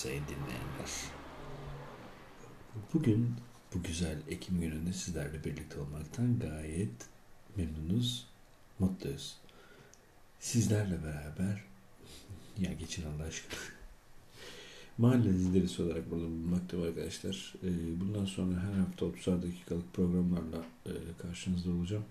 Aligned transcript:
sayın 0.00 0.24
dinleyenler. 0.24 0.90
Bugün 2.94 3.34
bu 3.74 3.82
güzel 3.82 4.18
Ekim 4.28 4.60
gününde 4.60 4.92
sizlerle 4.92 5.44
birlikte 5.44 5.80
olmaktan 5.80 6.38
gayet 6.38 7.08
memnunuz, 7.56 8.26
mutluyuz. 8.78 9.36
Sizlerle 10.38 11.04
beraber, 11.04 11.64
ya 12.58 12.72
geçin 12.72 13.04
Allah 13.06 13.22
aşkına. 13.22 13.60
Mahalle 14.98 15.32
liderisi 15.32 15.82
olarak 15.82 16.10
burada 16.10 16.24
bulunmaktayım 16.24 16.86
arkadaşlar. 16.86 17.54
Ee, 17.64 18.00
bundan 18.00 18.24
sonra 18.24 18.60
her 18.60 18.72
hafta 18.72 19.06
30 19.06 19.26
dakikalık 19.26 19.92
programlarla 19.94 20.64
e, 20.86 20.92
karşınızda 21.22 21.70
olacağım. 21.70 22.04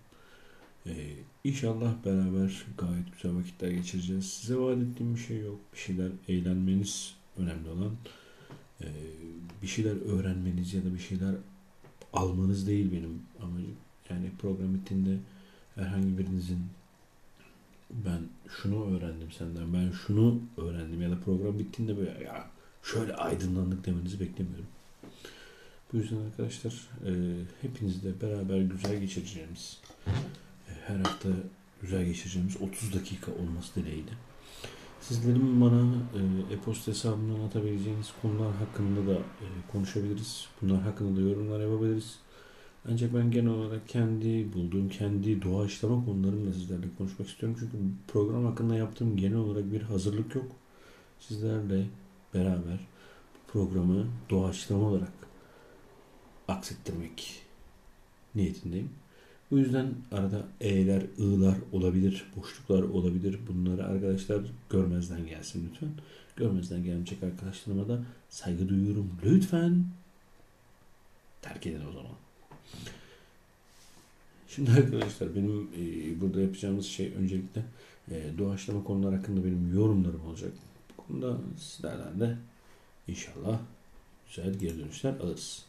Ee, 0.86 1.16
inşallah 1.44 2.06
beraber 2.06 2.66
gayet 2.78 3.14
güzel 3.14 3.36
vakitler 3.36 3.72
geçireceğiz. 3.72 4.34
Size 4.34 4.56
vaat 4.56 4.78
ettiğim 4.78 5.16
bir 5.16 5.20
şey 5.20 5.40
yok. 5.40 5.60
Bir 5.74 5.80
şeyler 5.80 6.12
eğlenmeniz 6.28 7.19
önemli 7.40 7.70
olan. 7.70 7.92
Ee, 8.82 8.88
bir 9.62 9.68
şeyler 9.68 9.96
öğrenmeniz 10.20 10.74
ya 10.74 10.86
da 10.86 10.94
bir 10.94 11.00
şeyler 11.00 11.36
almanız 12.14 12.68
değil 12.68 12.92
benim 12.92 13.22
amacım. 13.42 13.76
Yani 14.10 14.32
program 14.42 14.74
bittiğinde 14.74 15.18
herhangi 15.76 16.18
birinizin 16.18 16.60
ben 17.92 18.22
şunu 18.62 18.96
öğrendim 18.96 19.32
senden, 19.32 19.74
ben 19.74 19.92
şunu 19.92 20.40
öğrendim 20.58 21.02
ya 21.02 21.12
da 21.12 21.20
program 21.26 21.60
bittiğinde 21.60 21.98
böyle 21.98 22.24
ya 22.24 22.48
şöyle 22.84 23.16
aydınlandık 23.16 23.86
demenizi 23.86 24.20
beklemiyorum. 24.20 24.68
Bu 25.94 25.98
yüzden 25.98 26.18
arkadaşlar 26.18 26.74
e, 27.06 27.12
hepinizle 27.62 28.22
beraber 28.22 28.62
güzel 28.62 29.00
geçireceğimiz 29.00 29.80
her 30.88 30.96
hafta 30.96 31.30
güzel 31.82 32.06
geçireceğimiz 32.06 32.62
30 32.62 32.94
dakika 32.94 33.32
olması 33.32 33.76
dileğiyle. 33.76 34.12
Sizlerin 35.02 35.62
bana 35.62 35.82
e, 36.16 36.54
e-posta 36.54 36.92
hesabından 36.92 37.40
atabileceğiniz 37.40 38.14
konular 38.22 38.56
hakkında 38.56 39.08
da 39.08 39.14
e, 39.18 39.46
konuşabiliriz. 39.72 40.48
Bunlar 40.62 40.82
hakkında 40.82 41.18
da 41.18 41.22
yorumlar 41.22 41.60
yapabiliriz. 41.60 42.20
Ancak 42.92 43.14
ben 43.14 43.32
genel 43.32 43.50
olarak 43.52 43.88
kendi 43.88 44.54
bulduğum, 44.54 44.90
kendi 44.90 45.42
doğaçlama 45.42 46.06
konularımla 46.06 46.54
sizlerle 46.54 46.88
konuşmak 46.98 47.28
istiyorum. 47.30 47.58
Çünkü 47.60 47.78
program 48.08 48.46
hakkında 48.46 48.76
yaptığım 48.76 49.18
genel 49.18 49.38
olarak 49.38 49.72
bir 49.72 49.82
hazırlık 49.82 50.36
yok. 50.36 50.52
Sizlerle 51.20 51.86
beraber 52.34 52.80
programı 53.48 54.06
doğaçlama 54.30 54.88
olarak 54.88 55.12
aksettirmek 56.48 57.42
niyetindeyim. 58.36 58.90
Bu 59.52 59.58
yüzden 59.58 59.94
arada 60.12 60.48
e'ler, 60.62 61.04
ı'lar 61.20 61.58
olabilir, 61.72 62.26
boşluklar 62.36 62.84
olabilir. 62.84 63.40
Bunları 63.48 63.86
arkadaşlar 63.86 64.42
görmezden 64.70 65.28
gelsin 65.28 65.70
lütfen. 65.72 65.90
Görmezden 66.36 66.84
gelmeyecek 66.84 67.24
arkadaşlarıma 67.24 67.88
da 67.88 68.04
saygı 68.30 68.70
duyuyorum. 68.70 69.12
Lütfen 69.26 69.86
terk 71.42 71.68
edin 71.68 71.82
o 71.90 71.92
zaman. 71.92 72.12
Şimdi 74.48 74.72
arkadaşlar 74.72 75.36
benim 75.36 75.70
e, 75.78 76.22
burada 76.22 76.42
yapacağımız 76.42 76.86
şey 76.86 77.14
öncelikle 77.14 77.64
e, 78.12 78.38
doğaçlama 78.38 78.84
konular 78.84 79.16
hakkında 79.16 79.44
benim 79.44 79.76
yorumlarım 79.76 80.28
olacak. 80.28 80.52
Bu 80.98 81.04
konuda 81.04 81.38
sizlerden 81.58 82.20
de 82.20 82.38
inşallah 83.08 83.60
güzel 84.28 84.54
geri 84.54 84.80
dönüşler 84.80 85.14
alırız. 85.14 85.66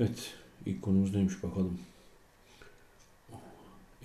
Evet 0.00 0.34
ilk 0.66 0.82
konumuz 0.82 1.14
neymiş 1.14 1.42
bakalım. 1.42 1.78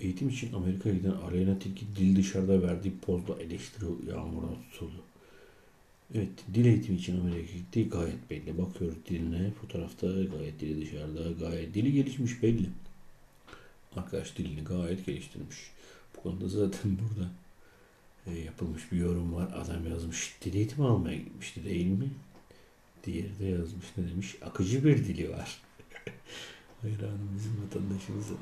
Eğitim 0.00 0.28
için 0.28 0.52
Amerika'ya 0.52 0.94
giden 0.94 1.10
Aleyna 1.10 1.58
Tilki 1.58 1.96
dil 1.96 2.16
dışarıda 2.16 2.62
verdiği 2.62 2.98
pozla 2.98 3.42
eleştiri 3.42 3.84
yağmuruna 4.08 4.56
tutuldu. 4.72 5.02
Evet, 6.14 6.28
dil 6.54 6.64
eğitimi 6.64 6.98
için 6.98 7.20
Amerika'ya 7.20 7.58
gitti 7.58 7.88
gayet 7.88 8.30
belli. 8.30 8.58
Bakıyoruz 8.58 8.96
diline, 9.08 9.50
fotoğrafta 9.50 10.06
gayet 10.06 10.60
dili 10.60 10.80
dışarıda, 10.86 11.30
gayet 11.30 11.74
dili 11.74 11.92
gelişmiş 11.92 12.42
belli. 12.42 12.68
Arkadaş 13.96 14.38
dilini 14.38 14.64
gayet 14.64 15.06
geliştirmiş. 15.06 15.56
Bu 16.16 16.22
konuda 16.22 16.48
zaten 16.48 16.98
burada 16.98 17.30
e, 18.26 18.38
yapılmış 18.38 18.92
bir 18.92 18.96
yorum 18.96 19.34
var. 19.34 19.48
Adam 19.54 19.88
yazmış, 19.88 20.36
dil 20.42 20.54
eğitimi 20.54 20.86
almaya 20.86 21.16
gitmişti 21.16 21.64
değil 21.64 21.86
mi? 21.86 22.10
Diğeri 23.04 23.38
de 23.38 23.44
yazmış 23.44 23.86
ne 23.96 24.08
demiş? 24.10 24.36
Akıcı 24.42 24.84
bir 24.84 24.98
dili 24.98 25.30
var. 25.30 25.62
Hayranım 26.82 27.30
bizim 27.36 27.52
vatandaşımızın. 27.64 28.38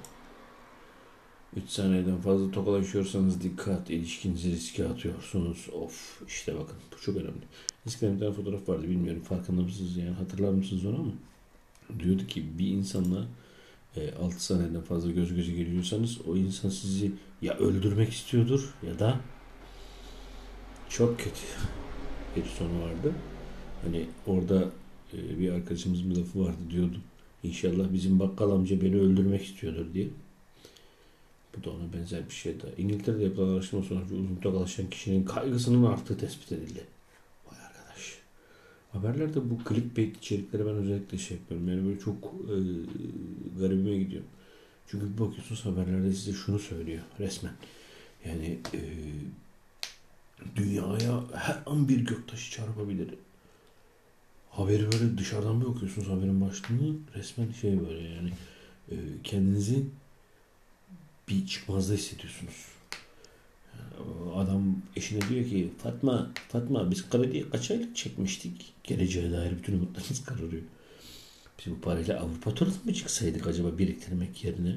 3 1.57 1.71
saniyeden 1.71 2.17
fazla 2.17 2.51
tokalaşıyorsanız 2.51 3.43
dikkat, 3.43 3.91
ilişkinizi 3.91 4.51
riske 4.51 4.89
atıyorsunuz. 4.89 5.67
Of 5.73 6.23
işte 6.29 6.55
bakın 6.55 6.77
bu 6.93 7.01
çok 7.01 7.17
önemli. 7.17 7.43
Eskiden 7.87 8.15
bir 8.15 8.21
tane 8.21 8.33
fotoğraf 8.33 8.69
vardı 8.69 8.83
bilmiyorum 8.83 9.23
farkında 9.23 9.63
mısınız 9.63 9.97
yani 9.97 10.11
hatırlar 10.11 10.51
mısınız 10.51 10.87
onu 10.87 10.97
ama 10.97 11.13
diyordu 12.01 12.27
ki 12.27 12.59
bir 12.59 12.67
insanla 12.67 13.27
e, 13.97 14.13
6 14.13 14.45
saniyeden 14.45 14.81
fazla 14.81 15.11
göz 15.11 15.35
göze 15.35 15.53
geliyorsanız 15.53 16.19
o 16.29 16.37
insan 16.37 16.69
sizi 16.69 17.13
ya 17.43 17.55
öldürmek 17.55 18.13
istiyordur 18.13 18.75
ya 18.87 18.99
da 18.99 19.21
çok 20.89 21.19
kötü 21.19 21.41
bir 22.37 22.45
sonu 22.45 22.83
vardı. 22.83 23.13
Hani 23.83 24.07
orada 24.27 24.71
e, 25.13 25.39
bir 25.39 25.51
arkadaşımızın 25.53 26.11
bir 26.11 26.17
lafı 26.17 26.41
vardı 26.41 26.59
diyordu. 26.71 27.01
İnşallah 27.43 27.93
bizim 27.93 28.21
bakkal 28.21 28.51
amca 28.51 28.83
beni 28.83 28.97
öldürmek 28.97 29.45
istiyordur 29.45 29.95
diye. 29.95 30.09
Bu 31.57 31.65
da 31.65 31.71
ona 31.71 31.93
benzer 31.93 32.29
bir 32.29 32.35
şey 32.35 32.61
daha. 32.61 32.71
İngiltere'de 32.79 33.23
yapılan 33.23 33.55
araştırma 33.55 33.83
sonucu 33.85 34.15
uzun 34.15 34.37
tokalaşan 34.43 34.91
kişinin 34.91 35.25
kaygısının 35.25 35.85
arttığı 35.85 36.19
tespit 36.19 36.53
edildi. 36.53 36.85
Vay 37.47 37.59
arkadaş. 37.59 38.19
Haberlerde 38.93 39.51
bu 39.51 39.59
clickbait 39.69 40.17
içerikleri 40.17 40.67
ben 40.67 40.75
özellikle 40.75 41.19
şey 41.19 41.37
yapıyorum. 41.37 41.69
Yani 41.69 41.87
böyle 41.87 41.99
çok 41.99 42.17
e, 42.25 42.57
garibime 43.61 43.99
gidiyor. 43.99 44.23
Çünkü 44.87 45.13
bir 45.13 45.19
bakıyorsunuz 45.19 45.65
haberlerde 45.65 46.13
size 46.13 46.33
şunu 46.33 46.59
söylüyor 46.59 47.03
resmen. 47.21 47.53
Yani 48.25 48.59
e, 48.75 48.81
dünyaya 50.57 51.25
her 51.35 51.63
an 51.67 51.89
bir 51.89 52.01
göktaşı 52.01 52.53
çarpabilir. 52.53 53.09
Haberi 54.51 54.93
böyle 54.93 55.19
dışarıdan 55.19 55.61
bir 55.61 55.67
okuyorsunuz 55.67 56.09
haberin 56.09 56.41
başlığını 56.41 56.97
resmen 57.15 57.53
şey 57.53 57.81
böyle 57.81 58.09
yani 58.09 58.31
e, 58.91 58.95
kendinizi 59.25 59.85
bir 61.29 61.47
çıkmazda 61.47 61.95
hissediyorsunuz. 61.95 62.67
Adam 64.35 64.77
eşine 64.97 65.29
diyor 65.29 65.49
ki 65.49 65.73
Fatma, 65.83 66.31
Fatma 66.49 66.91
biz 66.91 67.11
krediye 67.11 67.51
kaç 67.51 67.71
aylık 67.71 67.97
çekmiştik? 67.97 68.73
Geleceğe 68.85 69.33
dair 69.33 69.59
bütün 69.59 69.73
umutlarımız 69.73 70.25
kararıyor. 70.25 70.63
Biz 71.59 71.73
bu 71.73 71.81
parayla 71.81 72.21
Avrupa 72.21 72.55
turuna 72.55 72.75
mı 72.85 72.95
çıksaydık 72.95 73.47
acaba 73.47 73.79
biriktirmek 73.79 74.45
yerine? 74.45 74.77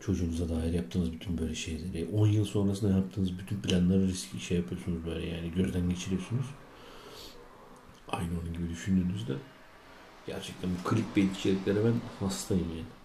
Çocuğunuza 0.00 0.48
dair 0.48 0.72
yaptığınız 0.72 1.12
bütün 1.12 1.38
böyle 1.38 1.54
şeyleri, 1.54 2.08
10 2.12 2.26
yıl 2.26 2.44
sonrasında 2.44 2.92
yaptığınız 2.92 3.38
bütün 3.38 3.60
planları 3.60 4.08
riski 4.08 4.40
şey 4.40 4.56
yapıyorsunuz 4.56 5.06
böyle 5.06 5.26
yani 5.26 5.52
gözden 5.56 5.90
geçiriyorsunuz. 5.90 6.46
Aynı 8.08 8.40
onun 8.40 8.52
gibi 8.52 8.70
düşündüğünüzde 8.70 9.32
gerçekten 10.26 10.70
bu 10.70 10.90
clickbait 10.90 11.36
içeriklere 11.36 11.84
ben 11.84 11.94
hastayım 12.20 12.68
yani. 12.70 12.97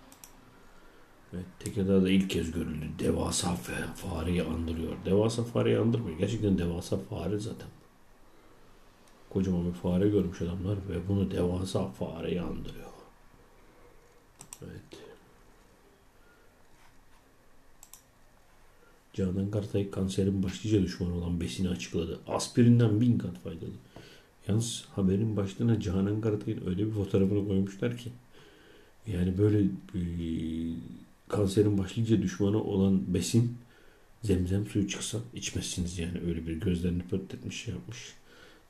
Evet, 1.33 1.45
Tekirdağ'da 1.59 2.09
ilk 2.09 2.29
kez 2.29 2.51
görüldü. 2.51 2.85
Devasa 2.99 3.55
fareyi 3.95 4.43
andırıyor. 4.43 4.93
Devasa 5.05 5.43
fareyi 5.43 5.77
andırmıyor. 5.77 6.17
Gerçekten 6.17 6.57
devasa 6.57 6.97
fare 6.97 7.39
zaten. 7.39 7.67
Kocaman 9.29 9.67
bir 9.67 9.73
fare 9.73 10.09
görmüş 10.09 10.41
adamlar 10.41 10.77
ve 10.89 11.07
bunu 11.07 11.31
devasa 11.31 11.87
fareyi 11.87 12.41
andırıyor. 12.41 12.89
Evet. 14.63 14.99
Canan 19.13 19.51
Kartay 19.51 19.89
kanserin 19.89 20.43
başlıca 20.43 20.81
düşmanı 20.81 21.15
olan 21.15 21.41
besini 21.41 21.69
açıkladı. 21.69 22.19
Aspirinden 22.27 23.01
bin 23.01 23.17
kat 23.17 23.37
faydalı. 23.37 23.71
Yalnız 24.47 24.85
haberin 24.95 25.37
başlığına 25.37 25.79
Canan 25.79 26.21
Karatay'ın 26.21 26.67
öyle 26.67 26.87
bir 26.87 26.91
fotoğrafını 26.91 27.47
koymuşlar 27.47 27.97
ki 27.97 28.11
yani 29.07 29.37
böyle 29.37 29.59
e, 29.95 30.01
kanserin 31.35 31.77
başlıca 31.77 32.21
düşmanı 32.21 32.63
olan 32.63 33.13
besin 33.13 33.57
zemzem 34.23 34.65
suyu 34.65 34.87
çıksa 34.87 35.17
içmezsiniz 35.33 35.99
yani 35.99 36.19
öyle 36.27 36.47
bir 36.47 36.53
gözlerini 36.53 37.03
pört 37.03 37.33
etmiş 37.33 37.61
şey 37.63 37.73
yapmış. 37.73 38.13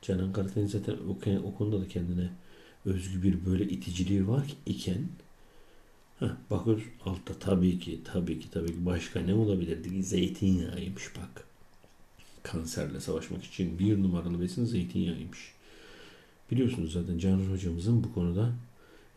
Canan 0.02 0.32
Karatay'ın 0.32 0.66
zaten 0.66 0.94
o, 0.94 1.18
o 1.48 1.54
konuda 1.54 1.80
da 1.80 1.88
kendine 1.88 2.30
özgü 2.86 3.22
bir 3.22 3.46
böyle 3.46 3.64
iticiliği 3.64 4.28
var 4.28 4.46
iken 4.66 5.08
heh, 6.18 6.30
bakıyoruz 6.50 6.84
altta 7.04 7.34
tabii 7.40 7.78
ki 7.78 8.00
tabii 8.12 8.40
ki 8.40 8.50
tabii 8.50 8.72
ki 8.72 8.86
başka 8.86 9.20
ne 9.20 9.34
olabilirdi 9.34 10.02
zeytinyağıymış 10.02 11.10
bak 11.16 11.44
kanserle 12.42 13.00
savaşmak 13.00 13.44
için 13.44 13.78
bir 13.78 14.02
numaralı 14.02 14.40
besin 14.40 14.64
zeytinyağıymış. 14.64 15.52
Biliyorsunuz 16.50 16.92
zaten 16.92 17.18
Canan 17.18 17.50
hocamızın 17.50 18.04
bu 18.04 18.14
konuda 18.14 18.52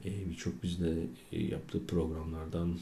e, 0.05 0.29
birçok 0.29 0.63
bizde 0.63 0.93
e, 1.31 1.43
yaptığı 1.43 1.85
programlardan 1.85 2.77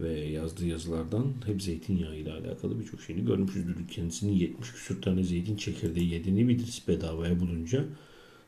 ve 0.00 0.20
yazdığı 0.20 0.66
yazılardan 0.66 1.34
hep 1.46 1.62
zeytinyağı 1.62 2.16
ile 2.16 2.32
alakalı 2.32 2.80
birçok 2.80 3.00
şeyini 3.00 3.24
görmüşüzdür. 3.24 3.88
Kendisinin 3.88 4.32
70 4.32 4.72
küsür 4.72 5.02
tane 5.02 5.24
zeytin 5.24 5.56
çekirdeği 5.56 6.12
yediğini 6.12 6.48
biliriz 6.48 6.82
bedavaya 6.88 7.40
bulunca. 7.40 7.84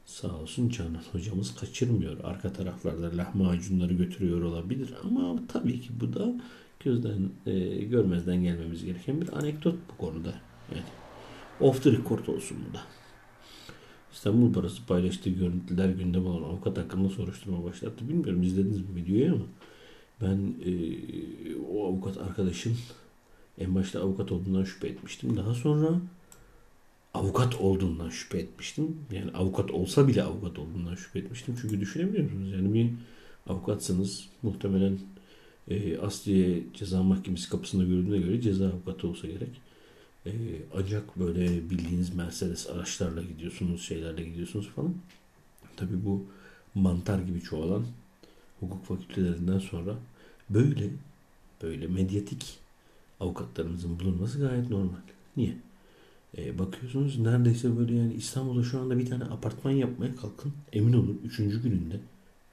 Sağ 0.04 0.36
olsun 0.36 0.68
Canan 0.68 1.02
hocamız 1.12 1.54
kaçırmıyor. 1.54 2.24
Arka 2.24 2.52
taraflarda 2.52 3.16
lahmacunları 3.16 3.94
götürüyor 3.94 4.42
olabilir 4.42 4.94
ama 5.04 5.42
tabii 5.48 5.80
ki 5.80 5.90
bu 6.00 6.12
da 6.12 6.34
gözden 6.80 7.30
e, 7.46 7.84
görmezden 7.84 8.42
gelmemiz 8.42 8.84
gereken 8.84 9.20
bir 9.20 9.38
anekdot 9.38 9.76
bu 9.92 10.06
konuda. 10.06 10.34
Yani 10.74 10.86
off 11.60 11.82
the 11.82 11.92
record 11.92 12.26
olsun 12.26 12.58
bu 12.68 12.74
da. 12.74 12.80
İstanbul 14.12 14.52
Parası 14.52 14.86
paylaştığı 14.86 15.30
görüntüler 15.30 15.88
gündem 15.88 16.26
olan 16.26 16.42
avukat 16.42 16.78
hakkında 16.78 17.08
soruşturma 17.08 17.64
başlattı. 17.64 18.08
Bilmiyorum 18.08 18.42
izlediniz 18.42 18.80
mi 18.80 18.96
videoyu 18.96 19.34
ama 19.34 19.44
ben 20.22 20.54
e, 20.64 20.72
o 21.56 21.86
avukat 21.86 22.18
arkadaşın 22.18 22.76
en 23.58 23.74
başta 23.74 24.00
avukat 24.00 24.32
olduğundan 24.32 24.64
şüphe 24.64 24.88
etmiştim. 24.88 25.36
Daha 25.36 25.54
sonra 25.54 26.00
avukat 27.14 27.54
olduğundan 27.54 28.08
şüphe 28.08 28.38
etmiştim. 28.38 28.96
Yani 29.12 29.30
avukat 29.30 29.70
olsa 29.70 30.08
bile 30.08 30.22
avukat 30.22 30.58
olduğundan 30.58 30.94
şüphe 30.94 31.18
etmiştim. 31.18 31.56
Çünkü 31.62 31.80
düşünebiliyor 31.80 32.24
musunuz? 32.24 32.52
Yani 32.52 32.74
bir 32.74 32.90
avukatsınız 33.46 34.28
muhtemelen 34.42 34.98
e, 35.68 35.98
Asliye 35.98 36.62
Ceza 36.74 37.02
Mahkemesi 37.02 37.50
kapısında 37.50 37.84
gördüğüne 37.84 38.18
göre 38.18 38.40
ceza 38.40 38.68
avukatı 38.68 39.08
olsa 39.08 39.26
gerek. 39.26 39.60
E, 40.26 40.32
ancak 40.74 41.18
böyle 41.20 41.70
bildiğiniz 41.70 42.14
Mercedes 42.14 42.70
araçlarla 42.70 43.22
gidiyorsunuz, 43.22 43.82
şeylerle 43.82 44.24
gidiyorsunuz 44.24 44.68
falan. 44.68 44.94
Tabi 45.76 46.04
bu 46.04 46.24
mantar 46.74 47.18
gibi 47.18 47.40
çoğalan 47.40 47.84
hukuk 48.60 48.84
fakültelerinden 48.84 49.58
sonra 49.58 49.94
böyle 50.50 50.90
böyle 51.62 51.86
medyatik 51.86 52.58
avukatlarımızın 53.20 54.00
bulunması 54.00 54.38
gayet 54.38 54.70
normal. 54.70 54.98
Niye? 55.36 55.56
E, 56.38 56.58
bakıyorsunuz 56.58 57.18
neredeyse 57.18 57.76
böyle 57.78 57.94
yani 57.94 58.14
İstanbul'da 58.14 58.62
şu 58.62 58.80
anda 58.80 58.98
bir 58.98 59.06
tane 59.06 59.24
apartman 59.24 59.70
yapmaya 59.70 60.16
kalkın. 60.16 60.52
Emin 60.72 60.92
olun 60.92 61.20
üçüncü 61.24 61.62
gününde 61.62 62.00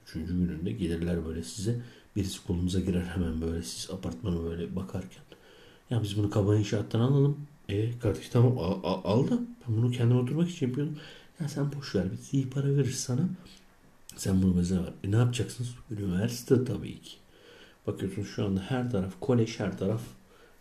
üçüncü 0.08 0.38
gününde 0.38 0.72
gelirler 0.72 1.26
böyle 1.26 1.44
size. 1.44 1.82
Birisi 2.16 2.48
kolumuza 2.48 2.80
girer 2.80 3.04
hemen 3.04 3.42
böyle 3.42 3.64
siz 3.64 3.92
apartmanı 3.92 4.44
böyle 4.44 4.76
bakarken. 4.76 5.24
Ya 5.90 6.04
biz 6.04 6.18
bunu 6.18 6.30
kaba 6.30 6.56
inşaattan 6.56 7.00
alalım. 7.00 7.38
E 7.70 8.00
kardeş 8.00 8.30
tamam 8.30 8.58
al, 8.58 8.80
al, 8.84 9.02
al 9.04 9.28
da 9.28 9.32
ben 9.32 9.78
bunu 9.78 9.92
kendim 9.92 10.18
oturmak 10.18 10.50
için 10.50 10.68
yapıyorum. 10.68 10.98
Ya 11.40 11.48
sen 11.50 11.72
boş 11.74 11.96
ver 11.96 12.06
biz 12.12 12.34
iyi 12.34 12.50
para 12.50 12.76
verir 12.76 12.92
sana. 12.92 13.30
Sen 14.16 14.42
bunu 14.42 14.54
mesela. 14.54 14.94
E 15.04 15.12
ne 15.12 15.16
yapacaksınız? 15.16 15.70
Üniversite 15.92 16.66
tabii 16.66 17.02
ki. 17.02 17.18
Bakıyorsunuz 17.88 18.28
şu 18.28 18.46
anda 18.46 18.62
her 18.62 18.92
taraf 18.92 19.14
kolej 19.22 19.60
her 19.60 19.78
taraf 19.78 20.02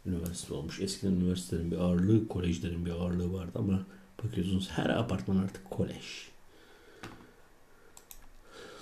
üniversite 0.07 0.55
olmuş. 0.55 0.81
Eskiden 0.81 1.13
üniversitelerin 1.13 1.71
bir 1.71 1.77
ağırlığı, 1.77 2.29
kolejlerin 2.29 2.87
bir 2.87 2.91
ağırlığı 2.91 3.33
vardı 3.33 3.53
ama 3.55 3.87
bakıyorsunuz 4.25 4.71
her 4.71 4.91
apartman 4.91 5.37
artık 5.37 5.71
kolej. 5.71 6.29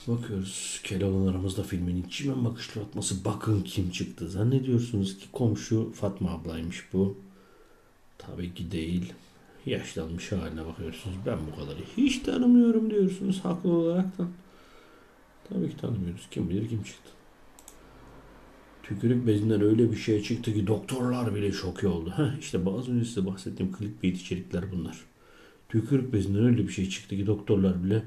Bakıyoruz 0.06 0.80
Keloğlan 0.84 1.32
aramızda 1.32 1.62
filminin 1.62 2.02
çimen 2.02 2.44
bakışlı 2.44 2.80
atması 2.80 3.24
bakın 3.24 3.62
kim 3.62 3.90
çıktı. 3.90 4.28
Zannediyorsunuz 4.28 5.18
ki 5.18 5.26
komşu 5.32 5.92
Fatma 5.92 6.30
ablaymış 6.30 6.88
bu. 6.92 7.18
Tabii 8.18 8.54
ki 8.54 8.70
değil. 8.70 9.12
Yaşlanmış 9.66 10.32
haline 10.32 10.66
bakıyorsunuz. 10.66 11.16
Ben 11.26 11.38
bu 11.46 11.60
kadarı 11.60 11.78
hiç 11.96 12.18
tanımıyorum 12.18 12.90
diyorsunuz 12.90 13.44
haklı 13.44 13.70
olarak 13.70 14.18
da. 14.18 14.26
Tabii 15.48 15.70
ki 15.70 15.76
tanımıyoruz. 15.76 16.28
Kim 16.30 16.50
bilir 16.50 16.68
kim 16.68 16.82
çıktı. 16.82 17.10
Tükürük 18.84 19.26
bezinden 19.26 19.62
öyle 19.62 19.92
bir 19.92 19.96
şey 19.96 20.22
çıktı 20.22 20.54
ki 20.54 20.66
doktorlar 20.66 21.34
bile 21.34 21.52
şok 21.52 21.84
oldu. 21.84 22.14
Heh, 22.16 22.40
işte 22.40 22.66
bazı 22.66 22.92
önce 22.92 23.04
size 23.04 23.26
bahsettiğim 23.26 23.72
clickbait 23.78 24.20
içerikler 24.20 24.72
bunlar. 24.72 24.96
Tükürük 25.68 26.12
bezinden 26.12 26.44
öyle 26.44 26.68
bir 26.68 26.72
şey 26.72 26.88
çıktı 26.88 27.16
ki 27.16 27.26
doktorlar 27.26 27.84
bile 27.84 28.02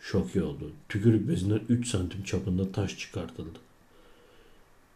şok 0.00 0.36
oldu. 0.36 0.70
Tükürük 0.88 1.28
bezinden 1.28 1.60
3 1.68 1.88
santim 1.88 2.22
çapında 2.22 2.72
taş 2.72 2.98
çıkartıldı. 2.98 3.58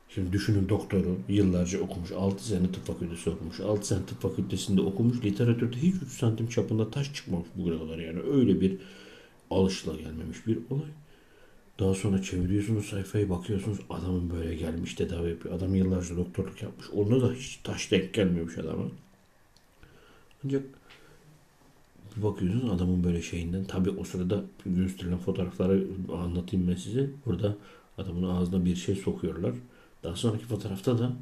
Şimdi 0.08 0.32
düşünün 0.32 0.68
doktoru 0.68 1.18
yıllarca 1.28 1.80
okumuş. 1.80 2.12
6 2.12 2.46
sene 2.46 2.72
tıp 2.72 2.86
fakültesi 2.86 3.30
okumuş. 3.30 3.60
6 3.60 3.86
sene 3.86 4.06
tıp 4.06 4.20
fakültesinde 4.20 4.80
okumuş. 4.80 5.24
Literatürde 5.24 5.76
hiç 5.76 5.94
3 6.06 6.12
santim 6.12 6.48
çapında 6.48 6.90
taş 6.90 7.14
çıkmamış 7.14 7.48
bugüne 7.56 7.78
kadar. 7.78 7.98
Yani 7.98 8.20
öyle 8.20 8.60
bir 8.60 8.76
alışla 9.50 9.96
gelmemiş 9.96 10.46
bir 10.46 10.58
olay. 10.70 10.88
Daha 11.78 11.94
sonra 11.94 12.22
çeviriyorsunuz 12.22 12.86
sayfayı 12.86 13.30
bakıyorsunuz 13.30 13.78
adamın 13.90 14.30
böyle 14.30 14.54
gelmiş 14.54 14.94
tedavi 14.94 15.30
yapıyor. 15.30 15.54
Adam 15.54 15.74
yıllarca 15.74 16.16
doktorluk 16.16 16.62
yapmış. 16.62 16.90
Onda 16.90 17.22
da 17.22 17.32
hiç 17.32 17.56
taş 17.64 17.90
denk 17.90 18.14
gelmemiş 18.14 18.58
adama. 18.58 18.84
Ancak 20.44 20.62
bir 22.16 22.22
bakıyorsunuz 22.22 22.72
adamın 22.72 23.04
böyle 23.04 23.22
şeyinden. 23.22 23.64
Tabi 23.64 23.90
o 23.90 24.04
sırada 24.04 24.44
gösterilen 24.66 25.18
fotoğrafları 25.18 25.86
anlatayım 26.12 26.68
ben 26.68 26.76
size. 26.76 27.10
Burada 27.26 27.56
adamın 27.98 28.22
ağzına 28.22 28.64
bir 28.64 28.76
şey 28.76 28.94
sokuyorlar. 28.94 29.54
Daha 30.02 30.16
sonraki 30.16 30.44
fotoğrafta 30.44 30.98
da 30.98 31.12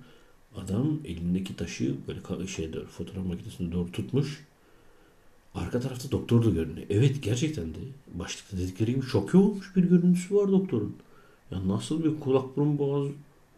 adam 0.57 0.99
elindeki 1.05 1.57
taşı 1.57 1.95
böyle 2.09 2.47
şeyde 2.47 2.85
fotoğraf 2.85 3.27
makinesinde 3.27 3.73
doğru 3.73 3.93
tutmuş. 3.93 4.47
Arka 5.55 5.81
tarafta 5.81 6.11
doktor 6.11 6.45
da 6.45 6.51
görünüyor. 6.51 6.87
Evet 6.91 7.23
gerçekten 7.23 7.75
de 7.75 7.79
başlıkta 8.15 8.59
dedikleri 8.59 8.95
gibi 8.95 9.07
şok 9.07 9.35
olmuş 9.35 9.77
bir 9.77 9.85
görüntüsü 9.85 10.35
var 10.35 10.53
doktorun. 10.53 10.97
Ya 11.51 11.69
nasıl 11.69 12.05
bir 12.05 12.21
kulak 12.21 12.57
burun 12.57 12.79
boğaz 12.79 13.09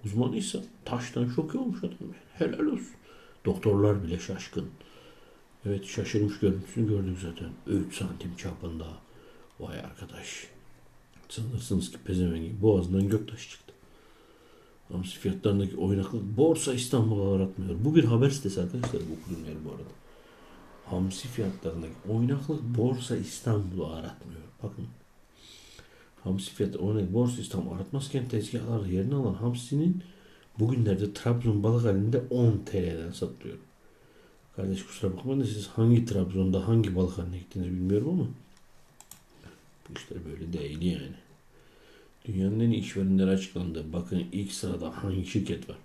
uzmanıysa 0.04 0.62
taştan 0.84 1.28
şok 1.28 1.54
olmuş 1.54 1.78
adam. 1.78 1.96
Helal 2.34 2.66
olsun. 2.66 2.86
Doktorlar 3.44 4.02
bile 4.02 4.18
şaşkın. 4.18 4.66
Evet 5.66 5.84
şaşırmış 5.84 6.38
görüntüsünü 6.38 6.88
gördük 6.88 7.18
zaten. 7.22 7.48
3 7.66 7.96
santim 7.96 8.36
çapında. 8.36 8.86
Vay 9.60 9.78
arkadaş. 9.80 10.46
Sanırsınız 11.28 11.90
ki 11.90 11.98
pezevengin 12.04 12.62
boğazından 12.62 13.08
göktaş 13.08 13.50
çıktı. 13.50 13.72
Hamsi 14.92 15.18
fiyatlarındaki 15.18 15.76
oynaklık 15.76 16.36
Borsa 16.36 16.74
İstanbul'a 16.74 17.36
aratmıyor. 17.36 17.74
Bu 17.84 17.94
bir 17.94 18.04
haber 18.04 18.30
sitesi 18.30 18.60
arkadaşlar 18.60 19.02
bu 19.02 19.12
okuduğum 19.22 19.44
yer 19.44 19.54
bu 19.64 19.70
arada 19.70 20.01
hamsi 20.86 21.28
fiyatlarındaki 21.28 21.94
oynaklık 22.08 22.62
Borsa 22.78 23.16
İstanbul'u 23.16 23.86
aratmıyor. 23.86 24.42
Bakın. 24.62 24.86
Hamsi 26.24 26.50
fiyatı 26.50 26.78
oynak 26.78 27.12
Borsa 27.12 27.40
İstanbul 27.40 27.76
aratmazken 27.76 28.28
tezgahlarda 28.28 28.88
yerini 28.88 29.14
alan 29.14 29.34
hamsinin 29.34 30.02
bugünlerde 30.58 31.14
Trabzon 31.14 31.62
balık 31.62 31.84
halinde 31.84 32.22
10 32.30 32.58
TL'den 32.66 33.12
satılıyor. 33.12 33.56
Kardeş 34.56 34.86
kusura 34.86 35.16
bakmayın 35.16 35.40
da 35.40 35.44
siz 35.44 35.66
hangi 35.66 36.04
Trabzon'da 36.04 36.68
hangi 36.68 36.96
balık 36.96 37.18
haline 37.18 37.38
gittiniz 37.38 37.66
bilmiyorum 37.66 38.08
ama 38.08 38.26
bu 39.88 39.98
işler 39.98 40.18
böyle 40.24 40.52
değil 40.52 40.82
yani. 40.82 41.16
Dünyanın 42.24 42.60
en 42.60 42.70
iyi 42.70 42.80
işverenleri 42.80 43.30
açıklandı. 43.30 43.84
Bakın 43.92 44.24
ilk 44.32 44.52
sırada 44.52 45.04
hangi 45.04 45.26
şirket 45.26 45.68
var. 45.68 45.76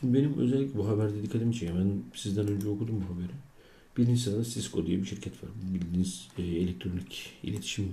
Şimdi 0.00 0.18
benim 0.18 0.38
özellikle 0.38 0.78
bu 0.78 0.88
haberde 0.88 1.22
dikkatimi 1.22 1.54
çekiyor. 1.54 1.78
Ben 1.78 2.02
sizden 2.14 2.48
önce 2.48 2.68
okudum 2.68 3.04
bu 3.08 3.14
haberi. 3.14 3.32
Birinci 3.96 4.20
sırada 4.20 4.44
Cisco 4.44 4.86
diye 4.86 4.98
bir 4.98 5.04
şirket 5.04 5.44
var. 5.44 5.50
Bildiğiniz 5.74 6.28
e, 6.38 6.42
elektronik 6.42 7.32
iletişim 7.42 7.92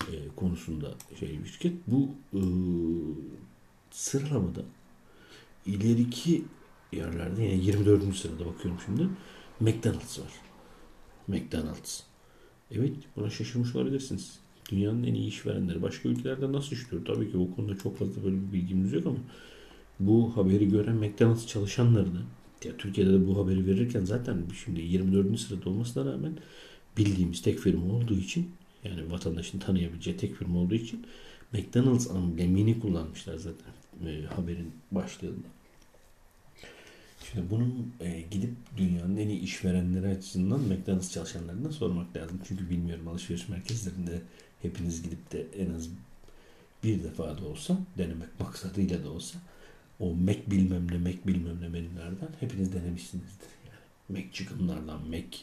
e, 0.00 0.14
konusunda 0.36 0.94
şey 1.20 1.38
bir 1.44 1.48
şirket. 1.48 1.72
Bu 1.86 2.08
e, 2.34 2.40
sıralamada 3.90 4.62
ileriki 5.66 6.44
yerlerde 6.92 7.42
yani 7.42 7.64
24. 7.64 8.16
sırada 8.16 8.46
bakıyorum 8.46 8.80
şimdi 8.86 9.08
McDonald's 9.60 10.18
var. 10.18 10.32
McDonald's. 11.28 12.00
Evet 12.70 12.92
buna 13.16 13.30
şaşırmış 13.30 13.76
olabilirsiniz. 13.76 14.38
Dünyanın 14.70 15.04
en 15.04 15.14
iyi 15.14 15.28
işverenleri 15.28 15.82
başka 15.82 16.08
ülkelerde 16.08 16.52
nasıl 16.52 16.72
işliyor? 16.72 17.04
Tabii 17.04 17.30
ki 17.30 17.36
o 17.38 17.56
konuda 17.56 17.78
çok 17.78 17.98
fazla 17.98 18.24
böyle 18.24 18.36
bir 18.36 18.52
bilgimiz 18.52 18.92
yok 18.92 19.06
ama 19.06 19.18
bu 20.00 20.36
haberi 20.36 20.68
gören 20.68 20.96
McDonald's 20.96 21.46
çalışanları 21.46 22.14
da 22.14 22.20
ya 22.64 22.76
Türkiye'de 22.76 23.12
de 23.12 23.26
bu 23.26 23.38
haberi 23.38 23.66
verirken 23.66 24.04
zaten 24.04 24.42
şimdi 24.64 24.80
24. 24.80 25.40
sırada 25.40 25.70
olmasına 25.70 26.12
rağmen 26.12 26.32
bildiğimiz 26.96 27.42
tek 27.42 27.58
firma 27.58 27.94
olduğu 27.94 28.18
için 28.18 28.50
yani 28.84 29.12
vatandaşın 29.12 29.58
tanıyabileceği 29.58 30.16
tek 30.16 30.34
firma 30.34 30.58
olduğu 30.58 30.74
için 30.74 31.06
McDonald's 31.52 32.10
amblemini 32.10 32.80
kullanmışlar 32.80 33.36
zaten 33.36 33.72
e, 34.06 34.22
haberin 34.22 34.72
başlığında. 34.90 35.46
Şimdi 37.32 37.50
bunun 37.50 37.92
e, 38.00 38.20
gidip 38.30 38.50
dünyanın 38.76 39.16
en 39.16 39.28
iyi 39.28 39.40
işverenleri 39.40 40.06
açısından 40.06 40.60
McDonald's 40.60 41.12
çalışanlarına 41.12 41.72
sormak 41.72 42.16
lazım. 42.16 42.40
Çünkü 42.48 42.70
bilmiyorum 42.70 43.08
alışveriş 43.08 43.48
merkezlerinde 43.48 44.22
hepiniz 44.62 45.02
gidip 45.02 45.32
de 45.32 45.46
en 45.58 45.74
az 45.74 45.88
bir 46.84 47.02
defa 47.02 47.38
da 47.38 47.44
olsa 47.44 47.78
denemek 47.98 48.40
maksadıyla 48.40 49.04
da 49.04 49.10
olsa 49.10 49.38
o 50.00 50.14
Mac 50.14 50.38
bilmem 50.46 50.90
ne 50.90 50.98
Mac 50.98 51.18
bilmem 51.26 51.60
ne 51.60 51.68
menülerden 51.68 52.28
hepiniz 52.40 52.72
denemişsinizdir. 52.72 53.48
Yani 53.66 54.20
Mac 54.20 54.32
Chicken'lardan, 54.32 55.08
Mac 55.08 55.38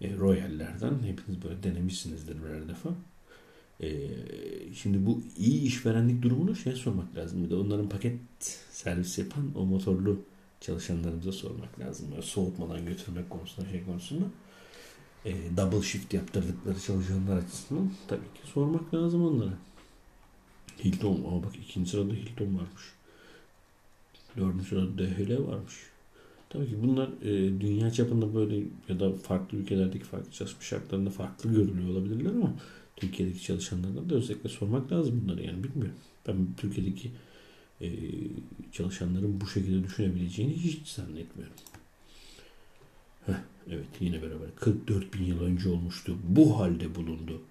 e, 0.00 0.16
Royal'lerden 0.16 1.02
hepiniz 1.02 1.44
böyle 1.44 1.62
denemişsinizdir 1.62 2.44
birer 2.44 2.68
defa. 2.68 2.90
E, 3.80 4.08
şimdi 4.74 5.06
bu 5.06 5.22
iyi 5.38 5.62
işverenlik 5.62 6.22
durumunu 6.22 6.56
şey 6.56 6.72
sormak 6.72 7.16
lazım. 7.16 7.44
Bir 7.44 7.50
de 7.50 7.54
onların 7.54 7.88
paket 7.88 8.20
servis 8.70 9.18
yapan 9.18 9.52
o 9.54 9.66
motorlu 9.66 10.20
çalışanlarımıza 10.60 11.32
sormak 11.32 11.80
lazım. 11.80 12.10
Böyle 12.10 12.22
soğutmadan 12.22 12.86
götürmek 12.86 13.30
konusunda 13.30 13.68
şey 13.70 13.84
konusunda. 13.84 14.24
E, 15.24 15.34
double 15.56 15.82
shift 15.82 16.14
yaptırdıkları 16.14 16.80
çalışanlar 16.80 17.36
açısından 17.36 17.90
tabii 18.08 18.20
ki 18.20 18.50
sormak 18.52 18.94
lazım 18.94 19.24
onlara. 19.24 19.58
Hilton, 20.84 21.24
ama 21.28 21.42
bak 21.42 21.56
ikinci 21.56 21.90
sırada 21.90 22.12
Hilton 22.12 22.54
varmış. 22.54 22.95
Dördüncü 24.36 24.64
sırada 24.64 24.98
DHL 24.98 25.46
varmış. 25.46 25.74
Tabii 26.50 26.68
ki 26.68 26.82
bunlar 26.82 27.08
e, 27.22 27.60
dünya 27.60 27.90
çapında 27.90 28.34
böyle 28.34 28.62
ya 28.88 29.00
da 29.00 29.12
farklı 29.12 29.58
ülkelerdeki 29.58 30.04
farklı 30.04 30.32
çalışma 30.32 30.62
şartlarında 30.62 31.10
farklı 31.10 31.50
görülüyor 31.50 31.88
olabilirler 31.88 32.30
ama 32.30 32.54
Türkiye'deki 32.96 33.42
çalışanlardan 33.42 34.10
da 34.10 34.14
özellikle 34.14 34.48
sormak 34.48 34.92
lazım 34.92 35.22
bunları 35.24 35.42
yani 35.42 35.64
bilmiyorum. 35.64 35.98
Ben 36.28 36.36
Türkiye'deki 36.56 37.10
e, 37.80 37.88
çalışanların 38.72 39.40
bu 39.40 39.46
şekilde 39.46 39.84
düşünebileceğini 39.84 40.52
hiç 40.52 40.88
zannetmiyorum. 40.88 41.56
Heh, 43.26 43.34
evet 43.70 43.86
yine 44.00 44.22
beraber 44.22 44.48
44 44.56 45.14
bin 45.14 45.24
yıl 45.24 45.40
önce 45.40 45.68
olmuştu. 45.68 46.16
Bu 46.28 46.60
halde 46.60 46.94
bulundu. 46.94 47.42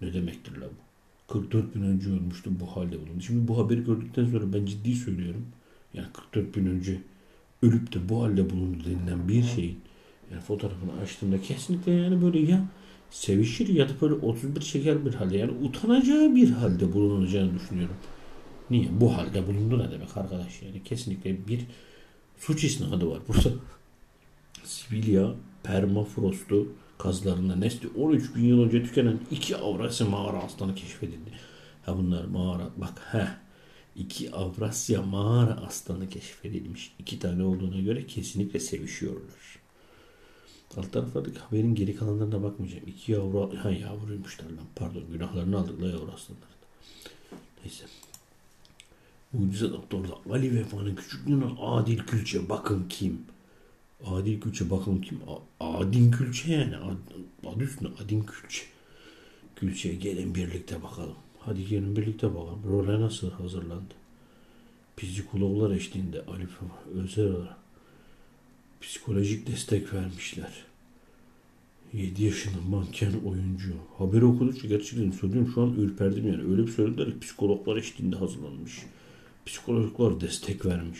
Ne 0.00 0.14
demektir 0.14 0.56
la 0.56 0.66
bu? 0.66 1.32
44 1.32 1.74
bin 1.74 1.82
önce 1.82 2.12
olmuştu 2.12 2.50
bu 2.60 2.66
halde 2.66 3.00
bulundu. 3.00 3.20
Şimdi 3.20 3.48
bu 3.48 3.58
haberi 3.58 3.84
gördükten 3.84 4.26
sonra 4.26 4.52
ben 4.52 4.66
ciddi 4.66 4.94
söylüyorum. 4.94 5.46
Yani 5.94 6.06
44 6.12 6.56
bin 6.56 6.66
önce 6.66 7.00
ölüp 7.62 7.92
de 7.92 8.08
bu 8.08 8.22
halde 8.22 8.50
bulundu 8.50 8.78
denilen 8.84 9.28
bir 9.28 9.42
şeyin 9.42 9.80
yani 10.30 10.40
fotoğrafını 10.42 10.92
açtığımda 11.02 11.42
kesinlikle 11.42 11.92
yani 11.92 12.22
böyle 12.22 12.38
ya 12.38 12.64
sevişir 13.10 13.68
ya 13.68 13.88
da 13.88 13.92
böyle 14.00 14.14
31 14.14 14.60
şeker 14.60 15.06
bir 15.06 15.14
halde 15.14 15.38
yani 15.38 15.52
utanacağı 15.52 16.34
bir 16.34 16.50
halde 16.50 16.92
bulunacağını 16.92 17.54
düşünüyorum. 17.54 17.96
Niye? 18.70 18.88
Bu 19.00 19.16
halde 19.16 19.46
bulundu 19.46 19.78
ne 19.78 19.90
demek 19.90 20.16
arkadaş 20.16 20.62
yani 20.62 20.82
kesinlikle 20.84 21.48
bir 21.48 21.60
suç 22.38 22.64
isnadı 22.64 23.10
var 23.10 23.20
burada. 23.28 23.48
Sibirya 24.64 25.34
permafrostu 25.62 26.68
kazlarında 26.98 27.56
nesli 27.56 27.88
13 27.88 28.34
bin 28.36 28.44
yıl 28.44 28.62
önce 28.62 28.82
tükenen 28.82 29.18
iki 29.30 29.56
Avrasya 29.56 30.06
mağara 30.06 30.38
aslanı 30.42 30.74
keşfedildi. 30.74 31.30
Ha 31.86 31.96
bunlar 31.96 32.24
mağara 32.24 32.70
bak 32.76 33.02
he 33.12 33.28
iki 33.96 34.32
Avrasya 34.32 35.02
mağara 35.02 35.52
aslanı 35.66 36.08
keşfedilmiş. 36.08 36.94
İki 36.98 37.18
tane 37.18 37.42
olduğuna 37.42 37.80
göre 37.80 38.06
kesinlikle 38.06 38.60
sevişiyorlar. 38.60 39.58
Alt 40.76 40.92
taraflardaki 40.92 41.38
haberin 41.38 41.74
geri 41.74 41.96
kalanlarına 41.96 42.42
bakmayacağım. 42.42 42.84
İki 42.86 43.12
yavru, 43.12 43.56
ha 43.62 43.70
yavruymuşlar 43.70 44.44
lan 44.44 44.66
pardon 44.76 45.02
günahlarını 45.12 45.58
aldıklar 45.58 45.88
yavru 45.88 46.12
aslanlar. 46.12 46.48
Neyse. 47.64 47.84
Mucize 49.32 49.70
doktorda 49.70 50.14
Ali 50.30 50.54
Vefa'nın 50.54 50.94
küçüklüğüne 50.94 51.44
Adil 51.60 51.98
Külçe 51.98 52.48
bakın 52.48 52.86
kim? 52.88 53.22
Adil 54.06 54.40
Külçe 54.40 54.70
bakın 54.70 55.00
kim? 55.00 55.20
Adin 55.60 56.10
Külçe 56.10 56.52
yani. 56.52 56.76
Ad, 56.76 56.96
adı 57.46 57.64
üstünde 57.64 57.90
Adin 58.04 58.22
Külçe. 58.22 58.62
Külçe'ye 59.56 59.94
gelin 59.94 60.34
birlikte 60.34 60.82
bakalım. 60.82 61.16
Hadi 61.44 61.66
gelin 61.66 61.96
birlikte 61.96 62.34
bakalım. 62.34 62.62
Role 62.68 63.00
nasıl 63.00 63.30
hazırlandı? 63.30 63.94
Psikologlar 64.96 65.70
eşliğinde 65.70 66.24
Ali 66.26 66.48
özel 66.94 67.26
olarak 67.26 67.56
psikolojik 68.80 69.46
destek 69.46 69.94
vermişler. 69.94 70.64
7 71.92 72.24
yaşında 72.24 72.56
manken 72.70 73.12
oyuncu. 73.26 73.72
Haberi 73.98 74.24
okudukça 74.24 74.68
gerçekten 74.68 75.10
söylüyorum 75.10 75.52
şu 75.54 75.62
an 75.62 75.74
ürperdim 75.74 76.28
yani. 76.28 76.42
Öyle 76.42 76.66
bir 76.66 76.72
söylediler 76.72 77.10
ki 77.10 77.20
psikologlar 77.20 77.76
eşliğinde 77.76 78.16
hazırlanmış. 78.16 78.82
Psikologlar 79.46 80.20
destek 80.20 80.66
vermiş. 80.66 80.98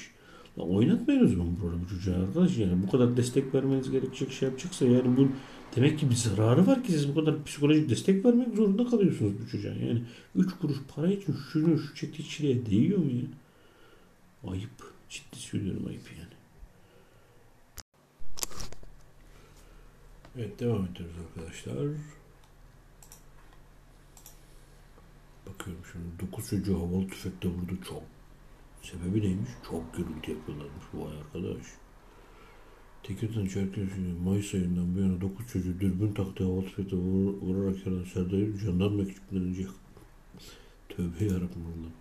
Lan 0.59 0.75
oynatmayın 0.75 1.25
o 1.25 1.29
zaman 1.29 1.57
böyle 1.63 1.85
bu 1.85 1.89
çocuğa 1.89 2.15
arkadaş 2.15 2.59
yani 2.59 2.83
bu 2.83 2.91
kadar 2.91 3.17
destek 3.17 3.55
vermeniz 3.55 3.91
gerekecek 3.91 4.33
şey 4.33 4.49
yapacaksa 4.49 4.85
yani 4.85 5.17
bu 5.17 5.29
demek 5.77 5.99
ki 5.99 6.11
bir 6.11 6.15
zararı 6.15 6.67
var 6.67 6.85
ki 6.85 6.93
siz 6.93 7.09
bu 7.09 7.15
kadar 7.15 7.45
psikolojik 7.45 7.91
destek 7.91 8.25
vermek 8.25 8.55
zorunda 8.55 8.87
kalıyorsunuz 8.87 9.33
bu 9.43 9.49
çocuğa. 9.49 9.73
Yani 9.73 10.03
3 10.37 10.53
kuruş 10.61 10.77
para 10.95 11.13
için 11.13 11.37
şunu 11.53 11.79
şu 11.79 11.95
çektiği 11.95 12.29
çileye 12.29 12.67
değiyor 12.67 12.99
mu 12.99 13.11
ya? 13.11 13.27
Ayıp. 14.51 14.93
Ciddi 15.09 15.37
söylüyorum 15.37 15.87
ayıp 15.89 16.13
yani. 16.19 16.33
Evet 20.37 20.61
devam 20.61 20.85
ediyoruz 20.85 21.15
arkadaşlar. 21.29 21.89
Bakıyorum 25.47 25.83
şimdi 25.93 26.33
9 26.33 26.51
çocuğu 26.51 26.79
havalı 26.79 27.09
tüfekle 27.09 27.49
vurdu 27.49 27.79
çok. 27.89 28.12
Sebebi 28.83 29.23
neymiş? 29.23 29.51
Çok 29.71 29.95
gürültü 29.95 30.31
yapıyorlarmış 30.31 30.85
bu 30.93 31.07
ay 31.07 31.19
arkadaş. 31.19 31.67
Tekirdağ 33.03 33.49
Çerkezköy'ü 33.49 34.15
Mayıs 34.25 34.55
ayından 34.55 34.95
bu 34.95 35.01
yana 35.01 35.21
9 35.21 35.47
çocuğu 35.47 35.81
dürbün 35.81 36.13
taktı 36.13 36.45
havalı 36.45 36.65
tüfekle 36.65 36.97
vur, 36.97 37.35
vurarak 37.35 37.87
yaran 37.87 38.05
Serdar'ı 38.05 38.59
jandarma 38.59 39.03
ekiplerince 39.03 39.67
Tövbe 40.89 41.25
yarabbim 41.25 41.67
Allah'ım. 41.67 41.93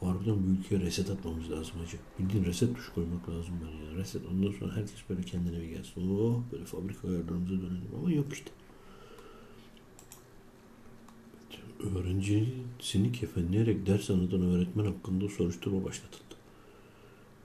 Harbiden 0.00 0.36
bu 0.46 0.50
ülkeye 0.50 0.80
reset 0.80 1.10
atmamız 1.10 1.50
lazım 1.50 1.80
hacı. 1.80 1.96
Bildiğin 2.18 2.44
reset 2.44 2.76
tuşu 2.76 2.94
koymak 2.94 3.28
lazım 3.28 3.54
ben 3.62 3.86
ya. 3.86 3.96
Reset 3.96 4.22
ondan 4.26 4.52
sonra 4.52 4.76
herkes 4.76 5.08
böyle 5.10 5.22
kendine 5.22 5.60
bir 5.60 5.68
gelsin. 5.68 6.18
Oh 6.18 6.42
böyle 6.52 6.64
fabrika 6.64 7.08
ayarlarımıza 7.08 7.54
dönelim 7.54 7.90
ama 7.98 8.12
yok 8.12 8.32
işte. 8.32 8.50
Öğrencisini 12.84 13.12
kefenleyerek 13.12 13.86
ders 13.86 14.10
anlatan 14.10 14.42
öğretmen 14.42 14.84
hakkında 14.84 15.28
soruşturma 15.28 15.84
başlatıldı. 15.84 16.34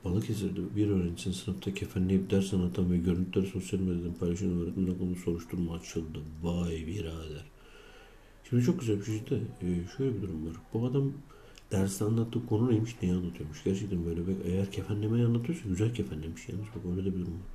Balıkesir'de 0.06 0.76
bir 0.76 0.90
öğrencisinin 0.90 1.34
sınıfta 1.34 1.74
kefenleyip 1.74 2.32
ders 2.32 2.54
anlatan 2.54 2.92
ve 2.92 2.98
görüntüleri 2.98 3.48
sosyal 3.48 3.80
medyadan 3.80 4.14
paylaşan 4.14 4.62
öğretmen 4.62 4.88
hakkında 4.88 5.16
soruşturma 5.16 5.76
açıldı. 5.76 6.20
Vay 6.44 6.88
birader. 6.88 7.46
Şimdi 8.50 8.64
çok 8.64 8.80
güzel 8.80 9.00
bir 9.00 9.06
şey 9.06 9.30
de 9.30 9.36
e, 9.62 9.68
şöyle 9.98 10.16
bir 10.16 10.22
durum 10.22 10.48
var. 10.48 10.56
Bu 10.74 10.86
adam 10.86 11.14
derste 11.72 12.06
anlattığı 12.06 12.46
konu 12.46 12.72
neymiş, 12.72 12.96
neyi 13.02 13.14
anlatıyormuş. 13.14 13.64
Gerçekten 13.64 14.06
böyle 14.06 14.28
bak 14.28 14.36
eğer 14.46 14.72
kefenlemeyi 14.72 15.26
anlatıyorsa 15.26 15.70
güzel 15.70 15.94
kefenlemiş 15.94 16.50
yalnız 16.50 16.68
bak 16.76 16.92
öyle 16.92 17.06
de 17.06 17.16
bir 17.16 17.20
durum 17.20 17.34
var. 17.34 17.50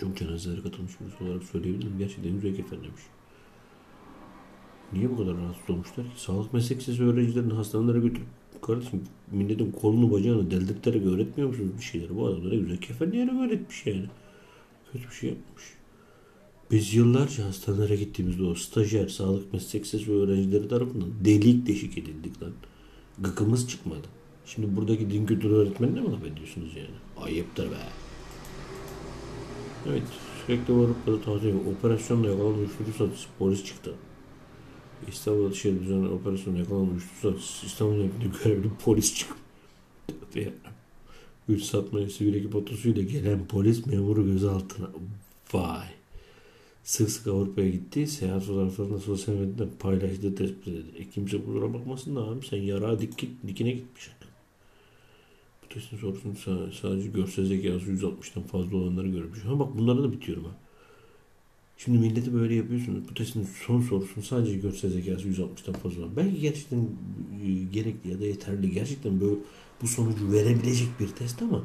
Çok 0.00 0.16
cenazelere 0.16 0.62
katılmış 0.62 0.92
birisi 1.00 1.24
olarak 1.24 1.42
söyleyebilirim. 1.42 1.98
Gerçekten 1.98 2.34
güzel 2.34 2.56
kefenlemiş. 2.56 3.02
Niye 4.92 5.10
bu 5.10 5.16
kadar 5.16 5.36
rahatsız 5.36 5.70
olmuşlar 5.70 6.06
ki? 6.06 6.12
Sağlık 6.16 6.54
meslek 6.54 6.88
öğrencilerini 6.88 7.52
hastanelere 7.52 7.98
götürüp 7.98 8.26
kardeşim 8.62 9.02
milletin 9.32 9.72
kolunu 9.72 10.12
bacağını 10.12 10.50
deldirterek 10.50 11.06
öğretmiyor 11.06 11.48
musunuz 11.48 11.70
bir 11.78 11.82
şeyleri? 11.82 12.16
Bu 12.16 12.26
adamlara 12.26 12.54
güzel 12.54 12.76
kefenleyerek 12.76 13.34
öğretmiş 13.34 13.86
yani. 13.86 14.06
Kötü 14.92 15.08
bir 15.08 15.14
şey 15.14 15.30
yapmış. 15.30 15.64
Biz 16.70 16.94
yıllarca 16.94 17.46
hastanelere 17.46 17.96
gittiğimizde 17.96 18.42
o 18.44 18.54
stajyer, 18.54 19.08
sağlık 19.08 19.52
meslek 19.52 19.84
lisesi 19.84 20.12
öğrencileri 20.12 20.68
tarafından 20.68 21.08
delik 21.24 21.66
deşik 21.66 21.98
edildik 21.98 22.42
lan. 22.42 22.52
Gıkımız 23.18 23.68
çıkmadı. 23.68 24.08
Şimdi 24.46 24.76
buradaki 24.76 25.10
din 25.10 25.26
kültürü 25.26 25.54
öğretmenine 25.54 26.00
mi 26.00 26.12
laf 26.12 26.24
ediyorsunuz 26.24 26.76
yani? 26.76 27.24
Ayıptır 27.26 27.70
be. 27.70 27.76
Evet, 29.88 30.02
sürekli 30.46 30.76
varıp 30.76 31.06
da 31.06 31.20
taze 31.20 31.54
operasyonla 31.54 32.28
yakalanmış 32.28 32.58
uyuşturucu 32.58 32.92
satıcısı 32.92 33.28
polis 33.38 33.64
çıktı. 33.64 33.94
İstanbul 35.08 35.52
Şehir 35.52 35.80
Düzenli 35.80 36.08
Operasyonu 36.08 36.58
yakalanmış 36.58 37.04
satıcısı 37.22 37.66
İstanbul 37.66 37.94
Emniyeti 37.94 38.38
görevli 38.44 38.68
polis 38.84 39.14
çıktı. 39.14 39.34
Güç 41.48 41.62
satmaya 41.62 42.10
sivil 42.10 42.34
ekip 42.34 42.54
otosuyla 42.54 43.02
gelen 43.02 43.46
polis 43.46 43.86
memuru 43.86 44.26
gözaltına. 44.26 44.90
Vay. 45.52 45.86
Sık 46.84 47.10
sık 47.10 47.26
Avrupa'ya 47.26 47.68
gitti. 47.68 48.06
Seyahat 48.06 48.42
fotoğraflarını 48.42 49.00
sosyal 49.00 49.34
medyada 49.34 49.68
paylaştığı 49.78 50.34
tespit 50.34 50.68
edildi. 50.68 50.98
E 50.98 51.10
kimse 51.10 51.44
kusura 51.44 51.74
bakmasın 51.74 52.16
da 52.16 52.20
abi 52.20 52.46
sen 52.46 52.56
yarağa 52.56 53.00
dik, 53.00 53.46
dikine 53.46 53.70
gitmiş. 53.70 54.10
Bu 55.62 55.74
testin 55.74 55.96
sorusunu 55.96 56.34
sadece 56.82 57.08
görsel 57.08 57.46
zekası 57.46 57.86
160'tan 57.86 58.42
fazla 58.42 58.76
olanları 58.76 59.08
görmüş. 59.08 59.44
Ha 59.44 59.58
bak 59.58 59.78
bunlara 59.78 60.02
da 60.02 60.12
bitiyorum 60.12 60.44
ha. 60.44 60.50
Şimdi 61.78 61.98
milleti 61.98 62.34
böyle 62.34 62.54
yapıyorsunuz. 62.54 63.08
Bu 63.08 63.14
testin 63.14 63.48
son 63.66 63.80
sorusunu 63.80 64.24
sadece 64.24 64.56
görsel 64.56 64.90
zekası 64.90 65.28
160'tan 65.28 65.72
fazla 65.72 66.00
olan. 66.00 66.16
Belki 66.16 66.40
gerçekten 66.40 66.78
e, 67.44 67.64
gerekli 67.72 68.10
ya 68.10 68.20
da 68.20 68.24
yeterli. 68.24 68.70
Gerçekten 68.70 69.20
böyle 69.20 69.36
bu 69.82 69.86
sonucu 69.86 70.32
verebilecek 70.32 70.88
bir 71.00 71.08
test 71.08 71.42
ama 71.42 71.64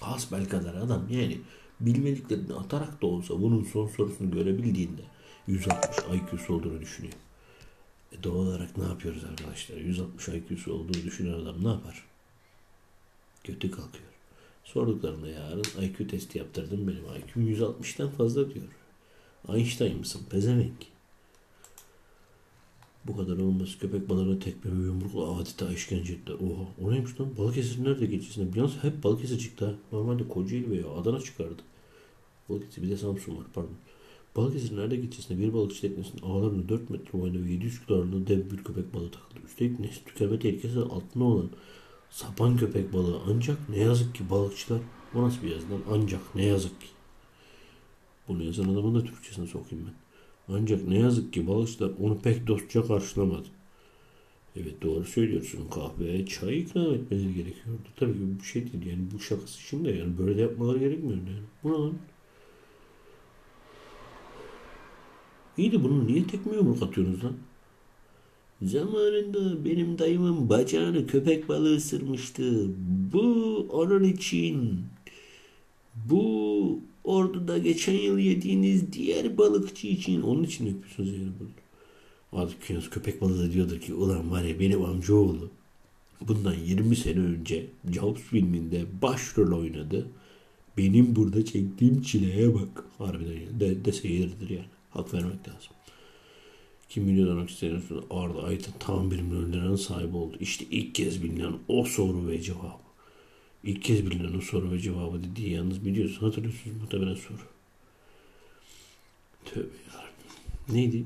hasbel 0.00 0.48
kadar 0.48 0.74
adam 0.74 1.08
yani 1.10 1.40
bilmediklerini 1.80 2.54
atarak 2.54 3.02
da 3.02 3.06
olsa 3.06 3.42
bunun 3.42 3.64
son 3.64 3.86
sorusunu 3.86 4.30
görebildiğinde 4.30 5.02
160 5.46 5.98
IQ'su 5.98 6.54
olduğunu 6.54 6.80
düşünüyor. 6.80 7.14
E 8.12 8.22
doğal 8.22 8.36
olarak 8.36 8.76
ne 8.76 8.84
yapıyoruz 8.84 9.24
arkadaşlar? 9.24 9.76
160 9.76 10.28
IQ'su 10.28 10.72
olduğunu 10.72 11.02
düşünen 11.04 11.32
adam 11.32 11.64
ne 11.64 11.68
yapar? 11.68 12.04
Kötü 13.44 13.70
kalkıyor. 13.70 14.12
Sorduklarında 14.64 15.28
yarın 15.28 15.82
IQ 15.82 16.06
testi 16.06 16.38
yaptırdım 16.38 16.88
benim 16.88 17.04
IQ'm 17.04 17.54
160'tan 17.54 18.10
fazla 18.10 18.54
diyor. 18.54 18.66
Einstein 19.48 19.98
mısın? 19.98 20.22
Pezevenk. 20.30 20.92
Bu 23.04 23.16
kadar 23.16 23.36
olmaz. 23.36 23.78
Köpek 23.80 24.08
balığına 24.08 24.38
tekme 24.38 24.70
ve 24.70 24.84
yumrukla 24.84 25.36
adeta 25.36 25.72
işkence 25.72 26.12
ettiler. 26.12 26.36
Oha 26.36 26.68
o 26.82 26.92
neymiş 26.92 27.20
lan? 27.20 27.36
Balıkesir 27.38 27.84
nerede 27.84 28.06
geçesinde? 28.06 28.54
Biraz 28.54 28.84
hep 28.84 29.04
Balıkesir 29.04 29.38
çıktı. 29.38 29.78
Normalde 29.92 30.28
Kocaeli 30.28 30.70
veya 30.70 30.88
Adana 30.88 31.20
çıkardı. 31.20 31.62
Balıkesir 32.48 32.82
bir 32.82 32.90
de 32.90 32.96
Samsun 32.96 33.36
var 33.36 33.44
pardon. 33.54 33.70
Balıkesir 34.36 34.76
nerede 34.76 34.96
geçesinde 34.96 35.38
bir 35.38 35.52
balıkçı 35.52 35.80
teknesinin 35.80 36.22
ağlarında 36.22 36.68
4 36.68 36.90
metre 36.90 37.20
boyunda 37.20 37.44
ve 37.44 37.50
700 37.50 37.86
kilo 37.86 37.96
ağırlığında 37.96 38.26
dev 38.26 38.50
bir 38.50 38.64
köpek 38.64 38.94
balığı 38.94 39.10
takıldı. 39.10 39.46
Üstelik 39.46 39.80
nesli 39.80 40.04
tükenme 40.04 40.38
tehlikesi 40.38 40.78
altında 40.78 41.24
olan 41.24 41.50
sapan 42.10 42.56
köpek 42.56 42.92
balığı 42.92 43.20
ancak 43.28 43.68
ne 43.68 43.78
yazık 43.78 44.14
ki 44.14 44.30
balıkçılar 44.30 44.80
o 45.14 45.22
nasıl 45.22 45.42
bir 45.42 45.50
yazıdan 45.50 45.80
ancak 45.90 46.34
ne 46.34 46.44
yazık 46.44 46.80
ki 46.80 46.86
bunu 48.28 48.42
yazan 48.42 48.68
adamın 48.68 48.94
da 48.94 49.04
Türkçesine 49.04 49.46
sokayım 49.46 49.86
ben. 49.86 49.94
Ancak 50.54 50.88
ne 50.88 50.98
yazık 50.98 51.32
ki 51.32 51.46
balıkçılar 51.46 51.90
onu 52.00 52.18
pek 52.18 52.46
dostça 52.46 52.86
karşılamadı. 52.86 53.48
Evet 54.56 54.82
doğru 54.82 55.04
söylüyorsun. 55.04 55.68
Kahve, 55.68 56.26
çay 56.26 56.60
ikram 56.60 56.94
etmeleri 56.94 57.34
gerekiyordu. 57.34 57.82
Tabii 57.96 58.12
ki 58.12 58.18
bu 58.40 58.44
şey 58.44 58.72
değil. 58.72 58.86
Yani 58.86 59.02
bu 59.14 59.20
şakası 59.20 59.62
için 59.62 59.84
de 59.84 59.90
yani 59.90 60.18
böyle 60.18 60.36
de 60.36 60.40
yapmaları 60.40 60.78
gerekmiyor 60.78 61.16
yani. 61.16 61.42
Bu 61.64 61.72
lan? 61.72 61.92
İyi 65.58 65.72
de 65.72 65.84
bunu 65.84 66.06
niye 66.06 66.26
tekme 66.26 66.54
yumruk 66.54 66.82
atıyorsunuz 66.82 67.24
lan? 67.24 67.34
Zamanında 68.62 69.64
benim 69.64 69.98
dayımın 69.98 70.48
bacağını 70.48 71.06
köpek 71.06 71.48
balığı 71.48 71.76
ısırmıştı. 71.76 72.70
Bu 73.12 73.66
onun 73.70 74.02
için. 74.02 74.80
Bu 75.94 76.80
orduda 77.04 77.58
geçen 77.58 77.92
yıl 77.92 78.18
yediğiniz 78.18 78.92
diğer 78.92 79.38
balıkçı 79.38 79.86
için. 79.86 80.22
Onun 80.22 80.44
için 80.44 80.66
yapıyorsunuz 80.66 81.12
yani 81.12 81.32
bunu. 81.40 81.48
Artık 82.42 82.90
köpek 82.90 83.20
balığı 83.20 83.48
da 83.48 83.52
diyordur 83.52 83.80
ki 83.80 83.94
ulan 83.94 84.30
var 84.30 84.44
ya 84.44 84.60
benim 84.60 84.84
amcaoğlu 84.84 85.50
bundan 86.28 86.54
20 86.54 86.96
sene 86.96 87.18
önce 87.18 87.66
Jaws 87.92 88.20
filminde 88.20 88.84
başrol 89.02 89.58
oynadı. 89.58 90.06
Benim 90.78 91.16
burada 91.16 91.44
çektiğim 91.44 92.02
çileye 92.02 92.54
bak. 92.54 92.84
Harbiden 92.98 93.32
yani. 93.32 93.60
De, 93.60 93.84
dese 93.84 94.08
yeridir 94.08 94.50
yani. 94.50 94.66
Hak 94.90 95.14
vermek 95.14 95.48
lazım. 95.48 95.72
Kim 96.88 97.04
milyon 97.04 97.28
olmak 97.28 97.50
isteyen 97.50 97.82
Arda 98.10 98.42
Aytın 98.42 98.74
tam 98.78 99.10
bir 99.10 99.20
milyonların 99.20 99.76
sahibi 99.76 100.16
oldu. 100.16 100.36
İşte 100.40 100.64
ilk 100.70 100.94
kez 100.94 101.22
bilinen 101.22 101.52
o 101.68 101.84
soru 101.84 102.28
ve 102.28 102.42
cevabı. 102.42 102.82
İlk 103.64 103.82
kez 103.82 104.06
bilinen 104.06 104.38
o 104.38 104.40
soru 104.40 104.70
ve 104.70 104.78
cevabı 104.78 105.22
dediği 105.22 105.50
yalnız 105.50 105.84
biliyorsun. 105.84 106.26
Hatırlıyorsunuz 106.26 106.76
muhtemelen 106.80 107.14
soru. 107.14 107.38
Tövbe 109.44 109.76
yarabbim. 109.92 110.12
Neydi? 110.68 111.04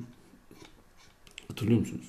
Hatırlıyor 1.49 1.81
musunuz? 1.81 2.07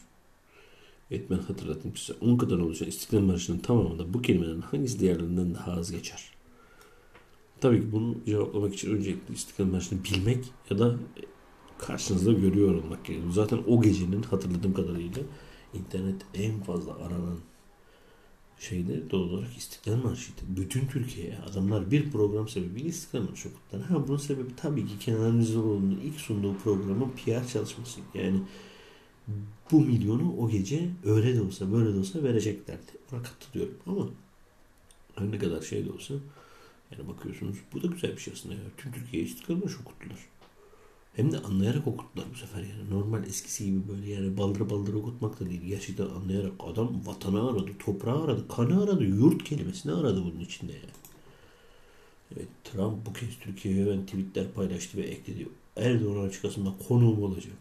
Evet 1.11 1.29
ben 1.29 1.37
hatırlatayım 1.37 1.97
size. 1.97 2.19
10 2.21 2.37
kadar 2.37 2.57
oluşan 2.57 2.87
İstiklal 2.87 3.19
Marşı'nın 3.19 3.59
tamamında 3.59 4.13
bu 4.13 4.21
kelimelerin 4.21 4.61
hangisi 4.61 4.99
diğerlerinden 4.99 5.55
daha 5.55 5.71
az 5.71 5.91
geçer? 5.91 6.31
Tabii 7.61 7.81
ki 7.81 7.91
bunu 7.91 8.15
cevaplamak 8.25 8.73
için 8.73 8.95
öncelikle 8.95 9.33
İstiklal 9.33 9.65
Marşı'nı 9.65 10.03
bilmek 10.03 10.45
ya 10.69 10.79
da 10.79 10.95
karşınızda 11.77 12.31
görüyor 12.31 12.75
olmak 12.75 13.05
gerekiyor. 13.05 13.33
Zaten 13.33 13.59
o 13.67 13.81
gecenin 13.81 14.23
hatırladığım 14.23 14.73
kadarıyla 14.73 15.21
internet 15.73 16.21
en 16.33 16.59
fazla 16.59 16.95
aranan 16.95 17.37
şeyde 18.59 19.09
doğal 19.11 19.21
olarak 19.21 19.57
İstiklal 19.57 19.95
Marşı'ydı. 19.95 20.41
Bütün 20.47 20.87
Türkiye'ye 20.87 21.37
adamlar 21.37 21.91
bir 21.91 22.11
program 22.11 22.47
sebebiyle 22.47 22.87
İstiklal 22.87 23.21
Marşı 23.21 23.49
okuttular. 23.49 23.83
Ha 23.83 24.07
bunun 24.07 24.17
sebebi 24.17 24.55
tabii 24.57 24.87
ki 24.87 24.99
Kenan 24.99 25.33
İmirzalıoğlu'nun 25.33 25.99
ilk 26.03 26.19
sunduğu 26.19 26.57
programın 26.57 27.09
PR 27.09 27.47
çalışması. 27.47 27.99
Yani 28.13 28.41
bu 29.71 29.81
milyonu 29.81 30.35
o 30.37 30.49
gece 30.49 30.89
öyle 31.05 31.35
de 31.35 31.41
olsa 31.41 31.71
böyle 31.71 31.93
de 31.93 31.99
olsa 31.99 32.23
vereceklerdi. 32.23 32.91
Ona 33.13 33.23
katılıyorum 33.23 33.77
ama 33.85 34.09
her 35.15 35.31
ne 35.31 35.37
kadar 35.37 35.61
şey 35.61 35.85
de 35.85 35.91
olsa 35.91 36.13
yani 36.91 37.07
bakıyorsunuz 37.07 37.57
bu 37.73 37.83
da 37.83 37.87
güzel 37.87 38.11
bir 38.11 38.21
şey 38.21 38.33
aslında. 38.33 38.55
Ya. 38.55 38.61
Tüm 38.77 38.91
Türkiye'ye 38.91 39.29
İstiklal 39.29 39.55
Marşı 39.55 39.77
okuttular. 39.79 40.17
Hem 41.17 41.31
de 41.31 41.39
anlayarak 41.39 41.87
okuttular 41.87 42.25
bu 42.33 42.37
sefer 42.37 42.59
yani. 42.59 42.89
Normal 42.89 43.23
eskisi 43.23 43.65
gibi 43.65 43.79
böyle 43.87 44.09
yani 44.09 44.37
baldır 44.37 44.69
baldır 44.69 44.93
okutmak 44.93 45.39
da 45.39 45.49
değil. 45.49 45.61
Gerçekten 45.61 46.05
anlayarak 46.05 46.51
adam 46.59 47.05
vatanı 47.05 47.49
aradı, 47.49 47.71
toprağı 47.79 48.23
aradı, 48.23 48.47
kanı 48.47 48.83
aradı, 48.83 49.03
yurt 49.03 49.43
kelimesini 49.43 49.93
aradı 49.93 50.23
bunun 50.23 50.39
içinde 50.39 50.73
yani. 50.73 50.91
Evet, 52.35 52.47
Trump 52.63 53.05
bu 53.05 53.13
kez 53.13 53.29
Türkiye'ye 53.39 53.87
ben 53.87 54.05
tweetler 54.05 54.51
paylaştı 54.51 54.97
ve 54.97 55.01
ekledi. 55.01 55.47
Erdoğan 55.75 56.27
açıklasında 56.27 56.73
konuğum 56.87 57.23
olacak. 57.23 57.53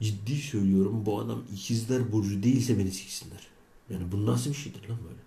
Ciddi 0.00 0.36
söylüyorum 0.36 1.06
bu 1.06 1.20
adam 1.20 1.42
ikizler 1.54 2.12
burcu 2.12 2.42
değilse 2.42 2.78
beni 2.78 2.90
siksinler. 2.90 3.46
Yani 3.90 4.12
bu 4.12 4.26
nasıl 4.26 4.50
bir 4.50 4.56
şeydir 4.56 4.88
lan 4.88 4.98
böyle? 5.04 5.20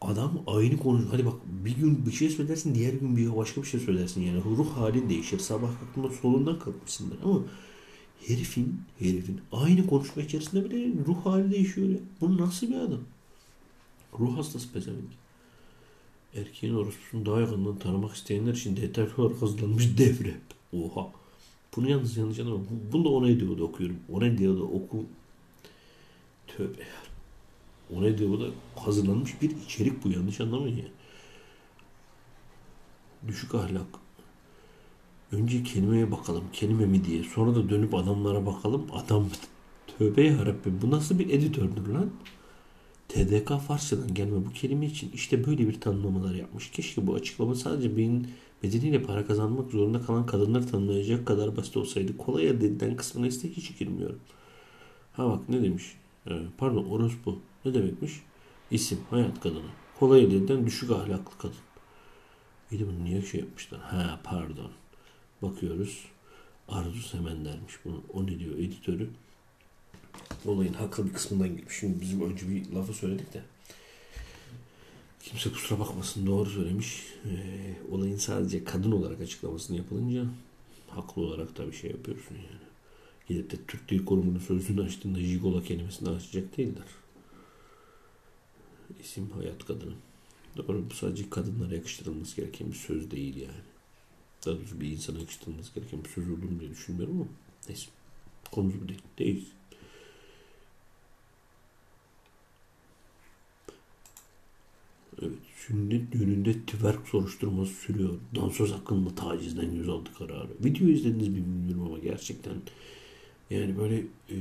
Adam 0.00 0.42
aynı 0.46 0.76
konu. 0.76 1.04
Hadi 1.10 1.26
bak 1.26 1.34
bir 1.64 1.76
gün 1.76 2.06
bir 2.06 2.12
şey 2.12 2.30
söylersin 2.30 2.74
diğer 2.74 2.92
gün 2.92 3.16
bir 3.16 3.36
başka 3.36 3.62
bir 3.62 3.66
şey 3.66 3.80
söylersin 3.80 4.20
yani. 4.20 4.44
Ruh 4.44 4.76
halin 4.76 5.10
değişir. 5.10 5.38
Sabah 5.38 5.68
kalktığında 5.80 6.10
solundan 6.22 6.58
kalkmışsındır 6.58 7.18
ama 7.24 7.40
herifin 8.26 8.80
herifin 8.98 9.40
aynı 9.52 9.86
konuşma 9.86 10.22
içerisinde 10.22 10.64
bile 10.64 11.04
ruh 11.06 11.26
hali 11.26 11.50
değişiyor 11.50 11.88
ya. 11.88 11.98
Bu 12.20 12.36
nasıl 12.36 12.68
bir 12.68 12.74
adam? 12.74 13.00
Ruh 14.18 14.36
hastası 14.36 14.72
pezevenk. 14.72 15.10
Erkeğin 16.34 16.74
orospusunu 16.74 17.26
daha 17.26 17.40
yakından 17.40 17.78
tanımak 17.78 18.14
isteyenler 18.14 18.52
için 18.52 18.76
detaylı 18.76 19.12
olarak 19.18 19.42
hazırlanmış 19.42 19.98
devre. 19.98 20.34
Oha. 20.72 21.12
Bunu 21.76 21.90
yalnız 21.90 22.16
yanlış 22.16 22.38
anlama. 22.38 22.64
Bunu 22.92 23.04
da 23.04 23.08
ona 23.08 23.28
ediyordu 23.28 23.64
okuyorum. 23.64 23.96
Ona 24.12 24.26
ediyordu 24.26 24.62
oku. 24.62 25.04
Tövbe 26.46 26.80
ya. 26.82 27.05
O 27.94 28.02
ne 28.02 28.18
diyor? 28.18 28.30
Bu 28.30 28.40
da 28.40 28.46
hazırlanmış 28.76 29.42
bir 29.42 29.50
içerik 29.50 30.04
bu. 30.04 30.08
Yanlış 30.08 30.40
anlamayın 30.40 30.76
ya. 30.76 30.84
Düşük 33.28 33.54
ahlak. 33.54 33.86
Önce 35.32 35.62
kelimeye 35.62 36.12
bakalım. 36.12 36.44
Kelime 36.52 36.86
mi 36.86 37.04
diye. 37.04 37.24
Sonra 37.24 37.54
da 37.54 37.70
dönüp 37.70 37.94
adamlara 37.94 38.46
bakalım. 38.46 38.86
Adam 38.92 39.28
tövbe 39.98 40.22
yarabbim. 40.22 40.78
Bu 40.82 40.90
nasıl 40.90 41.18
bir 41.18 41.30
editördür 41.30 41.86
lan? 41.88 42.10
TDK 43.08 43.60
Farsçadan 43.68 44.14
gelme 44.14 44.46
bu 44.46 44.52
kelime 44.52 44.86
için 44.86 45.10
işte 45.14 45.46
böyle 45.46 45.68
bir 45.68 45.80
tanımlamalar 45.80 46.34
yapmış. 46.34 46.70
Keşke 46.70 47.06
bu 47.06 47.14
açıklama 47.14 47.54
sadece 47.54 47.96
beyin 47.96 48.28
bedeniyle 48.62 49.02
para 49.02 49.26
kazanmak 49.26 49.70
zorunda 49.70 50.02
kalan 50.02 50.26
kadınları 50.26 50.66
tanımlayacak 50.66 51.26
kadar 51.26 51.56
basit 51.56 51.76
olsaydı. 51.76 52.16
Kolay 52.16 52.46
elde 52.46 52.66
edilen 52.66 52.96
kısmına 52.96 53.26
ise 53.26 53.50
hiç 53.50 53.78
girmiyorum. 53.78 54.18
Ha 55.12 55.30
bak 55.30 55.48
ne 55.48 55.62
demiş. 55.62 55.84
Ee, 56.26 56.32
pardon 56.58 56.84
orospu. 56.84 57.38
Ne 57.66 57.74
demekmiş? 57.74 58.12
İsim, 58.70 58.98
hayat 59.10 59.40
kadını. 59.40 59.70
Kolay 59.98 60.24
elde 60.24 60.66
düşük 60.66 60.90
ahlaklı 60.90 61.38
kadın. 61.38 61.56
Bir 62.72 62.80
bunu 62.80 63.04
niye 63.04 63.22
şey 63.22 63.40
yapmışlar? 63.40 63.80
Ha 63.80 64.20
pardon. 64.24 64.70
Bakıyoruz. 65.42 66.04
Arzu 66.68 67.02
Semen 67.02 67.44
dermiş 67.44 67.74
bunu. 67.84 68.02
O 68.12 68.26
ne 68.26 68.38
diyor 68.38 68.58
editörü? 68.58 69.08
Olayın 70.44 70.72
haklı 70.72 71.06
bir 71.06 71.12
kısmından 71.12 71.56
girmiş. 71.56 71.78
Şimdi 71.80 72.00
bizim 72.00 72.30
önce 72.30 72.48
bir 72.48 72.72
lafı 72.72 72.94
söyledik 72.94 73.34
de. 73.34 73.42
Kimse 75.22 75.52
kusura 75.52 75.78
bakmasın 75.78 76.26
doğru 76.26 76.50
söylemiş. 76.50 77.02
Ee, 77.24 77.94
olayın 77.94 78.16
sadece 78.16 78.64
kadın 78.64 78.92
olarak 78.92 79.20
açıklamasını 79.20 79.76
yapılınca 79.76 80.24
haklı 80.88 81.22
olarak 81.22 81.58
da 81.58 81.66
bir 81.66 81.76
şey 81.76 81.90
yapıyorsun 81.90 82.34
yani. 82.34 82.66
Gidip 83.28 83.50
de 83.50 83.56
Türk 83.68 83.88
Dil 83.88 84.04
Kurumu'nun 84.04 84.38
sözünü 84.38 84.82
açtığında 84.82 85.20
jigola 85.20 85.62
kelimesini 85.62 86.08
açacak 86.08 86.56
değiller. 86.56 86.86
İsim 89.02 89.30
hayat 89.30 89.64
kadını. 89.64 89.94
Doğru 90.56 90.84
bu 90.90 90.94
sadece 90.94 91.30
kadınlara 91.30 91.74
yakıştırılması 91.74 92.36
gereken 92.36 92.70
bir 92.70 92.76
söz 92.76 93.10
değil 93.10 93.36
yani. 93.36 93.66
Daha 94.46 94.56
doğrusu 94.56 94.80
bir 94.80 94.90
insana 94.90 95.18
yakıştırılması 95.18 95.74
gereken 95.74 96.04
bir 96.04 96.08
söz 96.08 96.30
olduğunu 96.30 96.60
diye 96.60 96.70
düşünmüyorum 96.70 97.20
ama 97.20 97.28
neyse. 97.68 97.86
Konumuz 98.52 98.74
bu 98.84 98.88
değil. 98.88 99.02
Değil. 99.18 99.48
Evet, 105.22 105.38
sünnet 105.56 106.12
düğününde 106.12 106.64
tüberk 106.66 107.08
soruşturması 107.08 107.72
sürüyor. 107.72 108.18
Dansöz 108.34 108.72
hakkında 108.72 109.14
tacizden 109.14 109.70
yüz 109.70 109.88
aldı 109.88 110.10
kararı. 110.18 110.48
Video 110.64 110.88
izlediniz 110.88 111.28
mi 111.28 111.36
bilmiyorum 111.36 111.82
ama 111.82 111.98
gerçekten 111.98 112.54
yani 113.50 113.78
böyle 113.78 113.98
e, 114.28 114.36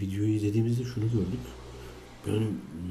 videoyu 0.00 0.34
izlediğimizde 0.34 0.84
şunu 0.84 1.04
gördük. 1.04 1.40
Yani 2.26 2.46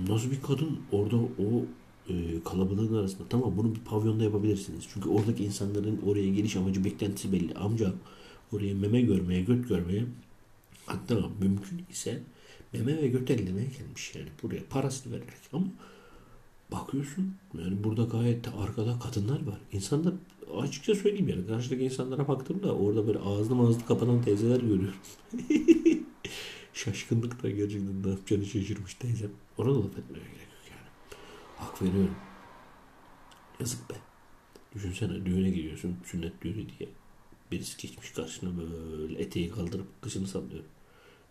nasıl 0.09 0.31
bir 0.31 0.41
kadın 0.41 0.79
orada 0.91 1.15
o 1.17 1.65
e, 2.09 2.43
kalabalığın 2.45 2.93
arasında 2.93 3.23
tamam 3.29 3.53
bunu 3.57 3.75
bir 3.75 3.79
pavyonda 3.79 4.23
yapabilirsiniz. 4.23 4.87
Çünkü 4.93 5.09
oradaki 5.09 5.43
insanların 5.45 6.01
oraya 6.07 6.29
geliş 6.29 6.55
amacı 6.55 6.85
beklentisi 6.85 7.31
belli. 7.31 7.53
Amca 7.53 7.93
oraya 8.53 8.75
meme 8.75 9.01
görmeye, 9.01 9.41
göt 9.41 9.69
görmeye 9.69 10.05
hatta 10.85 11.15
mümkün 11.41 11.81
ise 11.91 12.21
meme 12.73 12.97
ve 12.97 13.07
göt 13.07 13.31
ellemeye 13.31 13.67
gelmiş 13.79 14.15
yani 14.15 14.27
buraya 14.43 14.61
parasını 14.69 15.13
vererek 15.13 15.33
ama 15.53 15.67
bakıyorsun 16.71 17.35
yani 17.57 17.83
burada 17.83 18.03
gayet 18.03 18.45
de 18.45 18.49
arkada 18.49 18.99
kadınlar 18.99 19.47
var. 19.47 19.57
İnsanlar 19.71 20.13
açıkça 20.57 20.95
söyleyeyim 20.95 21.29
yani 21.29 21.47
karşıdaki 21.47 21.83
insanlara 21.83 22.27
baktığımda 22.27 22.75
orada 22.75 23.07
böyle 23.07 23.19
ağzını 23.19 23.67
ağzını 23.67 23.85
kapatan 23.85 24.21
teyzeler 24.21 24.59
görüyorum. 24.59 24.99
Şaşkınlıkla 26.73 27.49
gerçekten 27.49 28.03
ne 28.03 28.09
yapacağını 28.09 28.45
şaşırmış 28.45 28.93
teyzem. 28.93 29.31
Ona 29.57 29.75
da 29.75 29.79
laf 29.79 29.97
etmeye 29.97 30.19
gerek 30.19 30.39
yok 30.39 30.71
yani. 30.71 30.87
Hak 31.57 31.81
veriyorum. 31.81 32.15
Yazık 33.59 33.89
be. 33.89 33.93
Düşünsene 34.75 35.25
düğüne 35.25 35.49
gidiyorsun 35.49 35.97
sünnet 36.05 36.41
düğünü 36.41 36.67
diye. 36.79 36.89
Birisi 37.51 37.77
geçmiş 37.87 38.11
karşına 38.11 38.49
böyle 38.57 39.21
eteği 39.21 39.51
kaldırıp 39.51 40.01
kışını 40.01 40.27
sallıyor. 40.27 40.63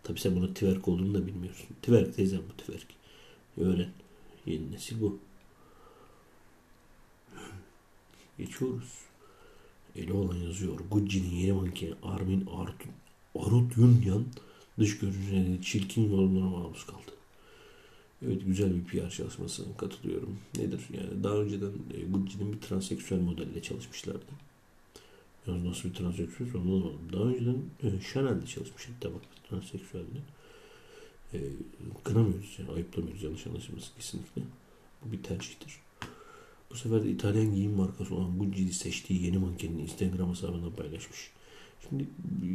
Tabi 0.03 0.20
sen 0.20 0.37
bunun 0.37 0.55
twerk 0.55 0.88
olduğunu 0.88 1.14
da 1.14 1.27
bilmiyorsun. 1.27 1.66
Twerk 1.83 2.16
teyzem 2.16 2.40
bu 2.48 2.57
twerk. 2.57 2.87
Öğren. 3.57 3.90
Yeni 4.46 4.72
nesil 4.72 5.01
bu. 5.01 5.18
Geçiyoruz. 8.38 8.92
Eli 9.96 10.12
olan 10.12 10.37
yazıyor. 10.37 10.81
Gucci'nin 10.90 11.37
yeni 11.37 11.53
mankeni 11.53 11.94
Armin 12.03 12.46
Artun 12.46 12.90
Arut 13.35 13.77
Yunyan 13.77 14.24
dış 14.79 14.99
görünüşüne 14.99 15.62
çirkin 15.62 16.11
yorumlara 16.11 16.45
maruz 16.45 16.87
kaldı. 16.87 17.12
Evet 18.27 18.43
güzel 18.47 18.75
bir 18.75 18.85
PR 18.85 19.11
çalışmasına 19.11 19.77
katılıyorum. 19.77 20.38
Nedir? 20.57 20.81
Yani 20.93 21.25
daha 21.25 21.35
önceden 21.35 21.73
e, 21.95 22.01
Gucci'nin 22.03 22.53
bir 22.53 22.61
transseksüel 22.61 23.21
modelle 23.21 23.62
çalışmışlardı. 23.62 24.33
Yalnız 25.47 25.64
nasıl 25.64 25.88
bir 25.88 25.95
transseksüel 25.95 26.55
onu 26.55 26.61
anlamadım. 26.61 27.01
Daha 27.12 27.23
önceden 27.23 27.57
e, 27.83 28.01
Chanel'de 28.12 28.47
çalışmıştı 28.47 28.93
tabak 29.01 29.23
transseksüelde. 29.51 30.19
E, 31.35 31.38
kınamıyoruz 32.05 32.57
yani 32.59 32.71
ayıplamıyoruz 32.71 33.23
yanlış 33.23 33.47
anlaşılması 33.47 33.95
kesinlikle. 33.95 34.43
Bu 35.05 35.12
bir 35.12 35.23
tercihtir. 35.23 35.73
Bu 36.71 36.77
sefer 36.77 37.05
de 37.05 37.11
İtalyan 37.11 37.55
giyim 37.55 37.73
markası 37.73 38.14
olan 38.14 38.38
Gucci'yi 38.38 38.73
seçtiği 38.73 39.25
yeni 39.25 39.38
mankenini 39.38 39.83
Instagram 39.83 40.31
hesabından 40.31 40.73
paylaşmış. 40.73 41.31
Şimdi 41.81 42.07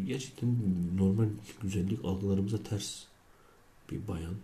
gerçekten 0.08 0.56
normal 0.98 1.30
güzellik 1.62 2.06
algılarımıza 2.06 2.64
ters 2.64 3.04
bir 3.92 4.08
bayan. 4.08 4.36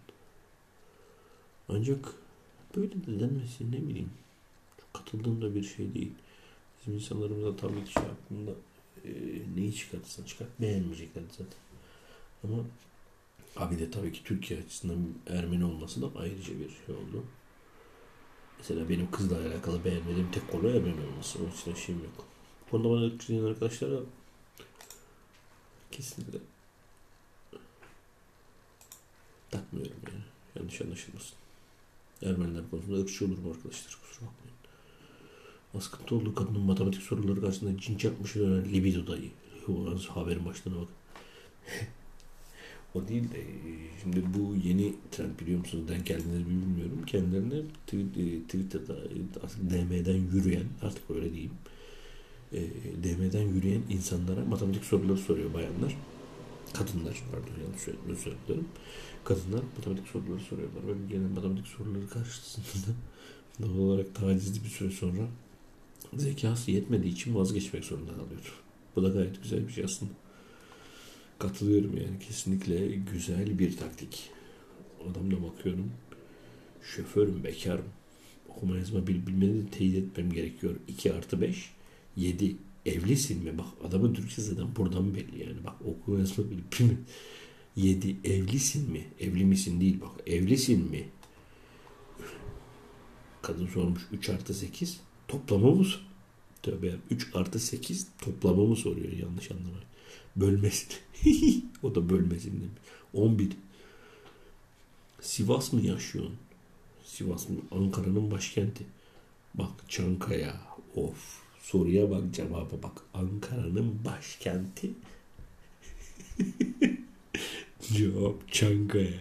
Ancak 1.69 2.13
böyle 2.75 2.91
de 2.91 3.19
denmesi 3.19 3.71
ne 3.71 3.87
bileyim. 3.87 4.11
Çok 4.77 4.93
katıldığım 4.93 5.41
da 5.41 5.55
bir 5.55 5.63
şey 5.63 5.93
değil. 5.93 6.11
Bizim 6.79 6.93
insanlarımız 6.93 7.45
da 7.45 7.55
tabii 7.55 7.83
ki 7.83 7.93
şey 7.93 8.03
hakkında 8.03 8.51
e, 9.05 9.11
neyi 9.55 9.75
çıkartırsan 9.75 10.23
çıkart 10.23 10.61
beğenmeyecekler 10.61 11.23
zaten. 11.31 11.59
Ama 12.43 12.63
abi 13.55 13.79
de 13.79 13.91
tabii 13.91 14.11
ki 14.11 14.23
Türkiye 14.23 14.59
açısından 14.59 15.07
Ermeni 15.27 15.65
olması 15.65 16.01
da 16.01 16.09
ayrıca 16.15 16.53
bir 16.59 16.69
şey 16.85 16.95
oldu. 16.95 17.23
Mesela 18.57 18.89
benim 18.89 19.11
kızla 19.11 19.37
alakalı 19.37 19.85
beğenmediğim 19.85 20.31
tek 20.31 20.51
konu 20.51 20.67
Ermeni 20.67 21.05
olması. 21.11 21.39
Onun 21.39 21.51
için 21.51 21.85
şeyim 21.85 22.03
yok. 22.03 22.25
Bu 22.65 22.71
konuda 22.71 22.89
bana 22.89 23.05
ırkçı 23.05 23.47
arkadaşlara 23.47 23.99
kesinlikle 25.99 26.39
takmıyorum 29.51 29.97
yani. 30.07 30.23
Yanlış 30.55 30.81
anlaşılmasın. 30.81 31.37
Ermeniler 32.23 32.63
konusunda 32.71 32.99
ırkçı 32.99 33.25
olurum 33.25 33.51
arkadaşlar. 33.51 33.97
Kusura 34.01 34.29
bakmayın. 34.29 34.57
Askıntı 35.77 36.15
olduğu 36.15 36.35
kadının 36.35 36.61
matematik 36.61 37.03
soruları 37.03 37.41
karşısında 37.41 37.81
cin 37.81 37.97
çarpmış 37.97 38.35
öğren 38.35 38.73
libido 38.73 39.07
dayı. 39.07 39.31
Haberin 40.09 40.45
başlığına 40.45 40.81
bak. 40.81 40.87
o 42.93 43.07
değil 43.07 43.31
de 43.31 43.45
şimdi 44.01 44.23
bu 44.33 44.55
yeni 44.55 44.95
trend 45.11 45.39
biliyor 45.39 45.59
musunuz? 45.59 45.87
Denk 45.87 46.05
geldiniz 46.05 46.49
bilmiyorum. 46.49 47.05
Kendilerine 47.07 47.57
e, 47.57 48.41
Twitter'da 48.41 48.93
artık 49.43 49.69
DM'den 49.69 50.17
yürüyen 50.33 50.67
artık 50.81 51.11
öyle 51.11 51.31
diyeyim. 51.31 51.53
E, 52.53 52.59
DM'den 53.03 53.47
yürüyen 53.47 53.81
insanlara 53.89 54.45
matematik 54.45 54.85
soruları 54.85 55.17
soruyor 55.17 55.53
bayanlar. 55.53 55.97
Kadınlar 56.73 57.23
pardon 57.31 57.63
yanlış 57.63 57.81
söylüyorum. 58.21 58.67
Kadınlar 59.23 59.63
matematik 59.77 60.07
soruları 60.07 60.39
soruyorlar. 60.39 60.87
Ve 60.87 60.93
gelen 61.09 61.31
matematik 61.31 61.67
soruları 61.67 62.09
karşısında 62.09 62.95
doğal 63.61 63.77
olarak 63.77 64.15
tacizli 64.15 64.63
bir 64.63 64.69
süre 64.69 64.91
sonra 64.91 65.27
zekası 66.13 66.71
yetmediği 66.71 67.13
için 67.13 67.35
vazgeçmek 67.35 67.85
zorunda 67.85 68.11
kalıyor. 68.11 68.53
Bu 68.95 69.03
da 69.03 69.09
gayet 69.09 69.43
güzel 69.43 69.67
bir 69.67 69.73
şey 69.73 69.83
aslında. 69.83 70.11
Katılıyorum 71.39 71.97
yani 71.97 72.19
kesinlikle 72.19 72.87
güzel 73.13 73.59
bir 73.59 73.77
taktik. 73.77 74.29
Adamla 75.11 75.43
bakıyorum. 75.43 75.91
Şoförüm, 76.81 77.43
bekarım. 77.43 77.85
Okuma 78.49 78.77
yazma 78.77 79.07
bil, 79.07 79.27
bilmeni 79.27 79.65
de 79.65 79.69
teyit 79.69 79.95
etmem 79.95 80.31
gerekiyor. 80.31 80.75
2 80.87 81.13
artı 81.13 81.41
5, 81.41 81.71
7. 82.15 82.57
Evlisin 82.85 83.43
mi? 83.43 83.57
Bak 83.57 83.65
adamın 83.87 84.13
Türkçe 84.13 84.41
zaten 84.41 84.75
buradan 84.75 85.15
belli 85.15 85.43
yani. 85.43 85.63
Bak 85.65 85.75
okuma 85.85 86.19
yazma 86.19 86.51
bil, 86.51 86.57
bilmem. 86.79 87.05
7. 87.75 88.17
Evlisin 88.23 88.91
mi? 88.91 89.07
Evli 89.19 89.45
misin 89.45 89.81
değil 89.81 90.01
bak. 90.01 90.11
Evlisin 90.27 90.89
mi? 90.89 91.09
Kadın 93.41 93.67
sormuş 93.67 94.01
3 94.11 94.29
artı 94.29 94.53
8. 94.53 94.99
Toplamı 95.27 95.75
mı? 95.75 95.85
Tövbe 96.63 96.95
3 97.09 97.27
artı 97.33 97.59
8 97.59 98.07
toplamı 98.21 98.65
mı 98.65 98.75
soruyor 98.75 99.11
yanlış 99.11 99.51
anlamayın. 99.51 99.83
Bölmesin. 100.35 100.89
o 101.83 101.95
da 101.95 102.09
bölmesin 102.09 102.51
demiş. 102.51 102.79
11. 103.13 103.49
Sivas 105.21 105.73
mı 105.73 105.81
yaşıyorsun? 105.81 106.35
Sivas 107.05 107.49
mı? 107.49 107.55
Ankara'nın 107.71 108.31
başkenti. 108.31 108.83
Bak 109.53 109.71
Çankaya. 109.87 110.61
Of. 110.95 111.48
Soruya 111.59 112.11
bak 112.11 112.23
cevaba 112.33 112.83
bak. 112.83 113.01
Ankara'nın 113.13 113.99
başkenti. 114.05 114.91
Cevap 117.81 118.51
Çankaya. 118.51 119.19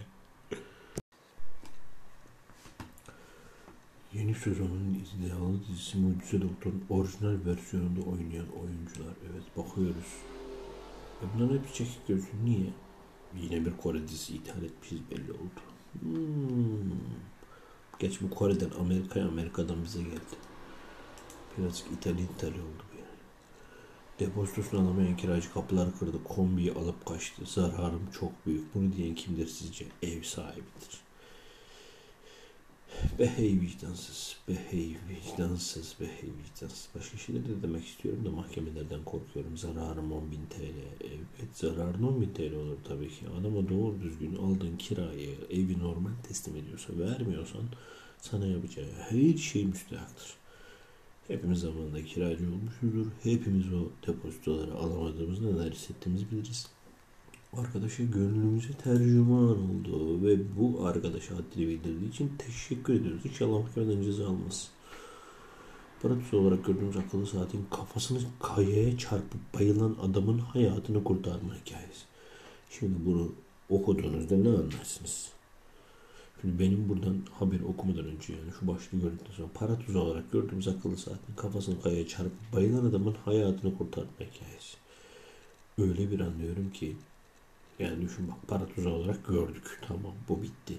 Yeni 4.13 4.35
sezonun 4.35 4.93
iddialı 4.93 5.59
dizisi 5.67 5.97
Mucize 5.97 6.41
Doktor'un 6.41 6.83
orijinal 6.89 7.45
versiyonunda 7.45 8.01
oynayan 8.01 8.47
oyuncular. 8.61 9.13
Evet 9.31 9.43
bakıyoruz. 9.57 10.13
E 11.21 11.23
bunların 11.33 11.57
hepsi 11.57 11.73
çekik 11.73 12.07
gözü. 12.07 12.27
Niye? 12.43 12.69
Yine 13.41 13.65
bir 13.65 13.77
Kore 13.77 14.07
dizisi 14.07 14.33
ithal 14.35 14.63
etmişiz 14.63 14.99
belli 15.11 15.31
oldu. 15.31 15.61
Hmm. 15.99 16.91
Geç 17.99 18.21
bu 18.21 18.29
Kore'den 18.29 18.69
Amerika'ya, 18.79 19.27
Amerika'dan 19.27 19.83
bize 19.83 20.01
geldi. 20.01 20.48
Birazcık 21.57 21.87
İtalya 21.91 22.25
İtalya 22.25 22.61
oldu 22.61 22.83
bu 22.93 22.97
yani. 22.97 23.09
Depozitosunu 24.19 24.81
alamayan 24.81 25.17
kiracı 25.17 25.53
kapıları 25.53 25.91
kırdı. 25.99 26.23
Kombiyi 26.23 26.71
alıp 26.73 27.05
kaçtı. 27.05 27.45
Zararım 27.45 28.09
çok 28.19 28.45
büyük. 28.45 28.75
Bunu 28.75 28.93
diyen 28.93 29.15
kimdir 29.15 29.47
sizce? 29.47 29.85
Ev 30.03 30.23
sahibidir. 30.23 31.01
Behey 33.19 33.61
vicdansız, 33.61 34.37
behey 34.47 34.97
vicdansız, 35.09 35.95
behey 35.99 36.29
vicdansız. 36.43 36.87
Başka 36.95 37.17
şeyler 37.17 37.43
de 37.43 37.61
demek 37.61 37.85
istiyorum 37.85 38.25
da 38.25 38.31
mahkemelerden 38.31 39.03
korkuyorum. 39.03 39.57
Zararım 39.57 40.11
10 40.11 40.31
bin 40.31 40.45
TL. 40.45 40.63
Evet 41.01 41.49
zararın 41.53 42.03
10 42.03 42.21
bin 42.21 42.33
TL 42.33 42.55
olur 42.55 42.77
tabii 42.87 43.09
ki. 43.09 43.25
Adama 43.39 43.69
doğru 43.69 44.01
düzgün 44.01 44.35
aldığın 44.35 44.77
kirayı 44.77 45.35
evi 45.49 45.79
normal 45.79 46.11
teslim 46.27 46.55
ediyorsa, 46.55 46.93
vermiyorsan 46.97 47.63
sana 48.21 48.45
yapacağı 48.45 48.91
her 48.91 49.37
şey 49.37 49.65
müstehaktır. 49.65 50.33
Hepimiz 51.29 51.59
zamanında 51.59 52.03
kiracı 52.03 52.43
olmuşuzdur. 52.43 53.11
Hepimiz 53.23 53.73
o 53.73 54.07
depozitoları 54.07 54.73
alamadığımızda 54.73 55.51
neler 55.51 55.71
hissettiğimizi 55.71 56.31
biliriz 56.31 56.67
arkadaşa 57.57 58.03
gönlümüze 58.03 58.73
tercüman 58.73 59.49
oldu 59.49 60.23
ve 60.23 60.37
bu 60.57 60.85
arkadaşa 60.85 61.35
haddini 61.35 61.67
bildirdiği 61.67 62.09
için 62.09 62.31
teşekkür 62.37 62.93
ediyoruz. 62.93 63.25
İnşallah 63.25 63.59
mahkemeden 63.59 64.01
ceza 64.01 64.27
almaz. 64.27 64.69
Paratus 66.01 66.33
olarak 66.33 66.65
gördüğümüz 66.65 66.97
akıllı 66.97 67.27
saatin 67.27 67.65
kafasını 67.71 68.19
kayaya 68.39 68.97
çarpıp 68.97 69.41
bayılan 69.53 69.95
adamın 70.01 70.39
hayatını 70.39 71.03
kurtarma 71.03 71.55
hikayesi. 71.55 72.05
Şimdi 72.69 73.05
bunu 73.05 73.31
okuduğunuzda 73.69 74.37
ne 74.37 74.49
anlarsınız? 74.49 75.29
Şimdi 76.41 76.59
benim 76.59 76.89
buradan 76.89 77.17
haber 77.31 77.59
okumadan 77.59 78.05
önce 78.05 78.33
yani 78.33 78.51
şu 78.59 78.67
başlığı 78.67 78.99
gördükten 78.99 79.31
sonra 79.31 79.47
para 79.53 79.79
tuzağı 79.79 80.03
olarak 80.03 80.31
gördüğümüz 80.31 80.67
akıllı 80.67 80.97
saatin 80.97 81.35
kafasını 81.35 81.81
kayaya 81.81 82.07
çarpıp 82.07 82.53
bayılan 82.53 82.85
adamın 82.85 83.15
hayatını 83.25 83.77
kurtarma 83.77 84.11
hikayesi. 84.11 84.77
Öyle 85.77 86.11
bir 86.11 86.19
anlıyorum 86.19 86.71
ki 86.71 86.95
yani 87.79 88.01
düşün 88.01 88.27
bak 88.27 88.37
para 88.47 88.67
tuzağı 88.67 88.93
olarak 88.93 89.27
gördük. 89.27 89.79
Tamam 89.87 90.13
bu 90.29 90.41
bitti. 90.41 90.77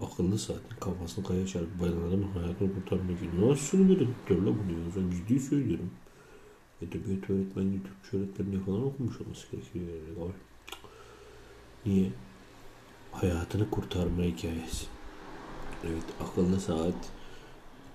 Akıllı 0.00 0.38
saatin 0.38 0.76
kafasını 0.80 1.24
kaya 1.24 1.46
çarpıp 1.46 1.80
bayılan 1.80 2.08
adamın 2.08 2.28
hayatını 2.28 2.74
kurtarmak 2.74 3.18
için 3.18 3.48
nasıl 3.48 3.88
böyle 3.88 4.04
tutuyor 4.04 4.42
la 4.42 4.46
bunu 4.46 4.72
ya? 4.72 4.84
Ben 4.96 5.10
ciddi 5.10 5.40
söylüyorum. 5.40 5.90
Edebiyat 6.82 7.30
öğretmenliği, 7.30 7.82
Türkçe 7.82 8.16
öğretmenliği 8.16 8.62
falan 8.62 8.84
okumuş 8.84 9.20
olması 9.20 9.50
gerekiyor. 9.50 9.84
Yani. 10.18 10.32
Niye? 11.86 12.12
Hayatını 13.12 13.70
kurtarma 13.70 14.22
hikayesi. 14.22 14.86
Evet 15.84 16.04
akıllı 16.20 16.60
saat 16.60 16.94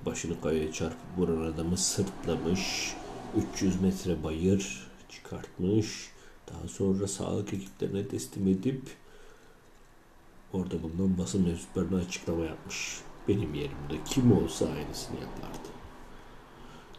başını 0.05 0.41
kayaya 0.41 0.71
çarpıp 0.71 1.17
vuran 1.17 1.53
adamı 1.53 1.77
sırtlamış. 1.77 2.93
300 3.53 3.81
metre 3.81 4.23
bayır 4.23 4.87
çıkartmış. 5.09 6.11
Daha 6.53 6.67
sonra 6.67 7.07
sağlık 7.07 7.53
ekiplerine 7.53 8.07
teslim 8.07 8.47
edip 8.47 8.81
orada 10.53 10.83
bulunan 10.83 11.17
basın 11.17 11.47
mensuplarına 11.47 11.97
açıklama 11.97 12.45
yapmış. 12.45 12.99
Benim 13.27 13.53
yerimde 13.53 14.03
kim 14.05 14.31
olsa 14.31 14.65
aynısını 14.65 15.15
yapardı. 15.15 15.82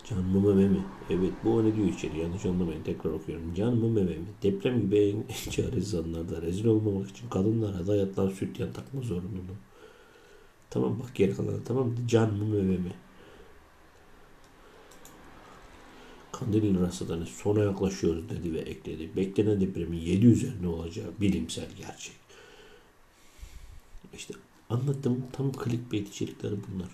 Can 0.09 0.25
mı 0.25 0.55
meme 0.55 0.69
mi? 0.69 0.85
Evet 1.11 1.33
bu 1.45 1.55
o 1.55 1.65
ne 1.65 1.77
diyor 1.77 1.89
içeri 1.89 2.19
yanlış 2.19 2.47
anlamayın 2.47 2.83
tekrar 2.83 3.11
okuyorum. 3.11 3.55
Can 3.55 3.77
mı 3.77 3.89
meme 3.89 4.17
mi? 4.17 4.27
Deprem 4.43 4.81
gibi 4.81 4.97
en 4.97 5.25
çaresiz 5.51 5.95
anlarda 5.95 6.43
rezil 6.43 6.67
olmamak 6.67 7.11
için 7.11 7.29
kadınlara 7.29 7.87
dayatlar 7.87 8.31
süt 8.31 8.61
yan 8.61 8.73
takma 8.73 9.01
zorunluluğu. 9.01 9.57
Tamam 10.71 11.01
bak 11.01 11.15
geri 11.15 11.37
kalan 11.37 11.61
tamam 11.65 11.95
can 12.07 12.35
mı 12.35 12.45
meme 12.45 12.77
mi? 12.77 12.93
Kandilli 16.33 16.81
rastladığını 16.81 17.27
sona 17.27 17.65
yaklaşıyoruz 17.65 18.29
dedi 18.29 18.55
ve 18.55 18.59
ekledi. 18.59 19.17
Beklenen 19.17 19.61
depremin 19.61 19.99
7 19.99 20.27
üzerinde 20.27 20.69
olacağı 20.69 21.11
bilimsel 21.21 21.69
gerçek. 21.77 22.17
İşte 24.15 24.35
anlattığım 24.71 25.25
tam 25.33 25.53
clickbait 25.53 26.09
içerikleri 26.09 26.55
bunlar. 26.55 26.89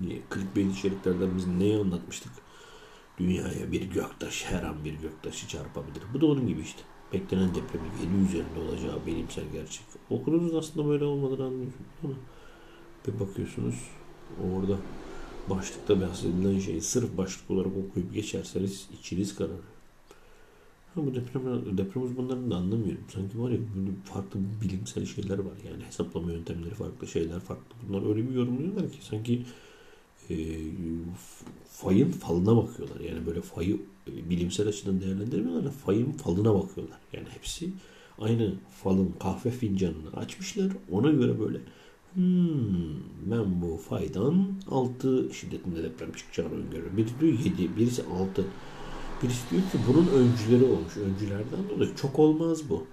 Niye? 0.00 0.22
Clickbait 0.34 0.76
içeriklerden 0.78 1.36
biz 1.36 1.46
neyi 1.46 1.76
anlatmıştık? 1.76 2.32
Dünyaya 3.18 3.72
bir 3.72 3.82
göktaş, 3.82 4.44
her 4.44 4.62
an 4.62 4.84
bir 4.84 4.94
göktaşı 4.94 5.48
çarpabilir. 5.48 6.02
Bu 6.14 6.20
da 6.20 6.26
onun 6.26 6.46
gibi 6.46 6.60
işte. 6.60 6.80
Beklenen 7.12 7.48
depremin 7.48 7.90
7 8.22 8.28
üzerinde 8.28 8.60
olacağı 8.68 9.06
bilimsel 9.06 9.44
gerçek. 9.52 9.84
Okudunuz 10.10 10.54
aslında 10.54 10.88
böyle 10.88 11.04
olmadığını 11.04 11.46
anlıyorsunuz 11.46 11.86
ama 12.04 12.14
bir 13.06 13.20
bakıyorsunuz 13.20 13.74
orada 14.54 14.76
başlıkta 15.50 16.00
bahsedilen 16.00 16.58
şeyi 16.58 16.80
sırf 16.80 17.16
başlık 17.16 17.50
olarak 17.50 17.72
okuyup 17.76 18.14
geçerseniz 18.14 18.88
içiniz 19.00 19.36
kararır. 19.36 19.78
Ha, 20.94 21.06
bu 21.06 21.14
deprem, 21.14 21.78
deprem 21.78 22.02
uzmanlarını 22.02 22.50
da 22.50 22.56
anlamıyorum. 22.56 23.04
Sanki 23.14 23.40
var 23.42 23.50
ya 23.50 23.58
farklı 24.04 24.40
bilimsel 24.62 25.06
şeyler 25.06 25.38
var. 25.38 25.56
Yani 25.70 25.84
hesaplama 25.84 26.32
yöntemleri 26.32 26.74
farklı 26.74 27.06
şeyler 27.06 27.40
farklı. 27.40 27.76
Bunlar 27.88 28.08
öyle 28.08 28.28
bir 28.28 28.34
yorumluyorlar 28.34 28.90
ki 28.92 28.98
sanki 29.00 29.44
e, 30.30 30.36
fayın 31.70 32.10
falına 32.10 32.56
bakıyorlar. 32.56 33.00
Yani 33.00 33.26
böyle 33.26 33.40
fayı 33.40 33.80
e, 34.06 34.30
bilimsel 34.30 34.68
açıdan 34.68 35.00
değerlendirmiyorlar 35.00 35.64
da 35.64 35.70
fayın 35.70 36.12
falına 36.12 36.54
bakıyorlar. 36.54 36.98
Yani 37.12 37.26
hepsi 37.28 37.70
aynı 38.18 38.54
falın 38.82 39.14
kahve 39.20 39.50
fincanını 39.50 40.12
açmışlar. 40.16 40.72
Ona 40.90 41.10
göre 41.10 41.40
böyle 41.40 41.58
Hmm, 42.14 43.00
ben 43.30 43.62
bu 43.62 43.76
faydan 43.76 44.48
6 44.70 45.34
şiddetinde 45.34 45.82
deprem 45.82 46.12
çıkacağını 46.12 46.54
öngörüyorum. 46.54 46.96
Biri 46.96 47.08
diyor 47.20 47.38
7, 47.44 47.76
birisi 47.76 48.02
6. 48.02 48.44
Birisi 49.22 49.50
diyor 49.50 49.62
ki 49.62 49.78
bunun 49.88 50.06
öncüleri 50.06 50.64
olmuş. 50.64 50.96
Öncülerden 50.96 51.68
dolayı 51.70 51.94
çok 51.96 52.18
olmaz 52.18 52.70
bu. 52.70 52.86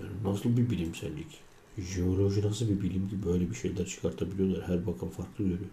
Yani 0.00 0.12
nasıl 0.24 0.56
bir 0.56 0.70
bilimsellik? 0.70 1.49
Jeoloji 1.80 2.42
nasıl 2.42 2.68
bir 2.68 2.80
bilim 2.80 3.08
ki 3.08 3.24
böyle 3.26 3.50
bir 3.50 3.54
şeyler 3.54 3.86
çıkartabiliyorlar. 3.86 4.68
Her 4.68 4.86
bakan 4.86 5.08
farklı 5.08 5.44
görüyor. 5.44 5.70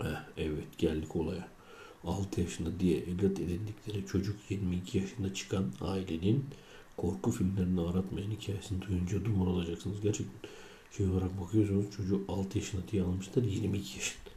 Eh, 0.00 0.06
evet 0.36 0.78
geldik 0.78 1.16
olaya. 1.16 1.48
6 2.04 2.40
yaşında 2.40 2.80
diye 2.80 2.98
evlat 2.98 3.40
edindikleri 3.40 4.06
çocuk 4.06 4.36
22 4.50 4.98
yaşında 4.98 5.34
çıkan 5.34 5.72
ailenin 5.80 6.44
korku 6.96 7.30
filmlerini 7.30 7.80
aratmayan 7.80 8.30
hikayesini 8.30 8.82
duyunca 8.82 9.24
dumur 9.24 9.46
olacaksınız. 9.46 10.00
Gerçekten 10.00 10.50
şey 10.96 11.06
olarak 11.06 11.40
bakıyorsunuz 11.40 11.86
çocuğu 11.96 12.24
6 12.28 12.58
yaşında 12.58 12.82
diye 12.92 13.02
almışlar 13.02 13.42
22 13.42 13.98
yaşında. 13.98 14.30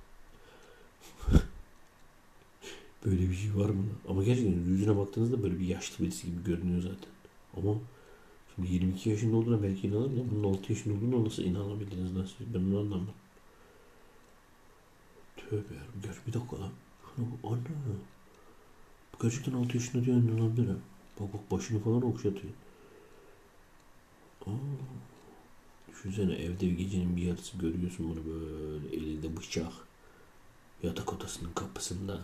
böyle 3.06 3.30
bir 3.30 3.36
şey 3.36 3.56
var 3.56 3.70
mı? 3.70 3.86
Ama 4.08 4.24
gerçekten 4.24 4.52
yüzüne 4.52 4.98
baktığınızda 4.98 5.44
böyle 5.44 5.60
bir 5.60 5.68
yaşlı 5.68 6.06
birisi 6.06 6.28
gibi 6.28 6.44
görünüyor 6.44 6.82
zaten. 6.82 7.10
Ama 7.58 7.80
şimdi 8.58 8.74
22 8.74 9.10
yaşında 9.10 9.36
olduğuna 9.36 9.64
belki 9.64 9.88
inanır 9.88 10.18
da 10.18 10.32
bunun 10.32 10.54
6 10.54 10.74
yaşında 10.74 10.94
olduğuna 10.94 11.26
nasıl 11.26 11.44
inanabildiniz 11.44 12.14
nasıl? 12.14 12.36
Ben 12.54 12.60
onu 12.60 12.80
anlamadım. 12.80 13.14
Tövbe 15.38 15.74
ya. 15.74 15.84
Gör 16.04 16.22
bir 16.28 16.34
dakika 16.34 16.60
lan. 16.60 16.72
Ana. 17.44 17.58
Bu 19.14 19.22
gerçekten 19.24 19.54
6 19.54 19.78
yaşında 19.78 20.06
diyor 20.06 20.18
inanabilir 20.18 20.68
ha. 20.68 20.76
Bak 21.20 21.34
bak 21.34 21.52
başını 21.52 21.80
falan 21.80 22.02
okşatıyor. 22.02 22.54
Aa. 24.46 24.52
Düşünsene 25.92 26.34
evde 26.34 26.68
gecenin 26.68 27.18
bir 27.18 27.22
yarısı 27.22 27.58
görüyorsun 27.58 28.10
bunu 28.10 28.26
böyle 28.26 28.96
elinde 28.96 29.38
bıçak. 29.38 29.74
Yatak 30.84 31.14
odasının 31.14 31.54
kapısında. 31.54 32.22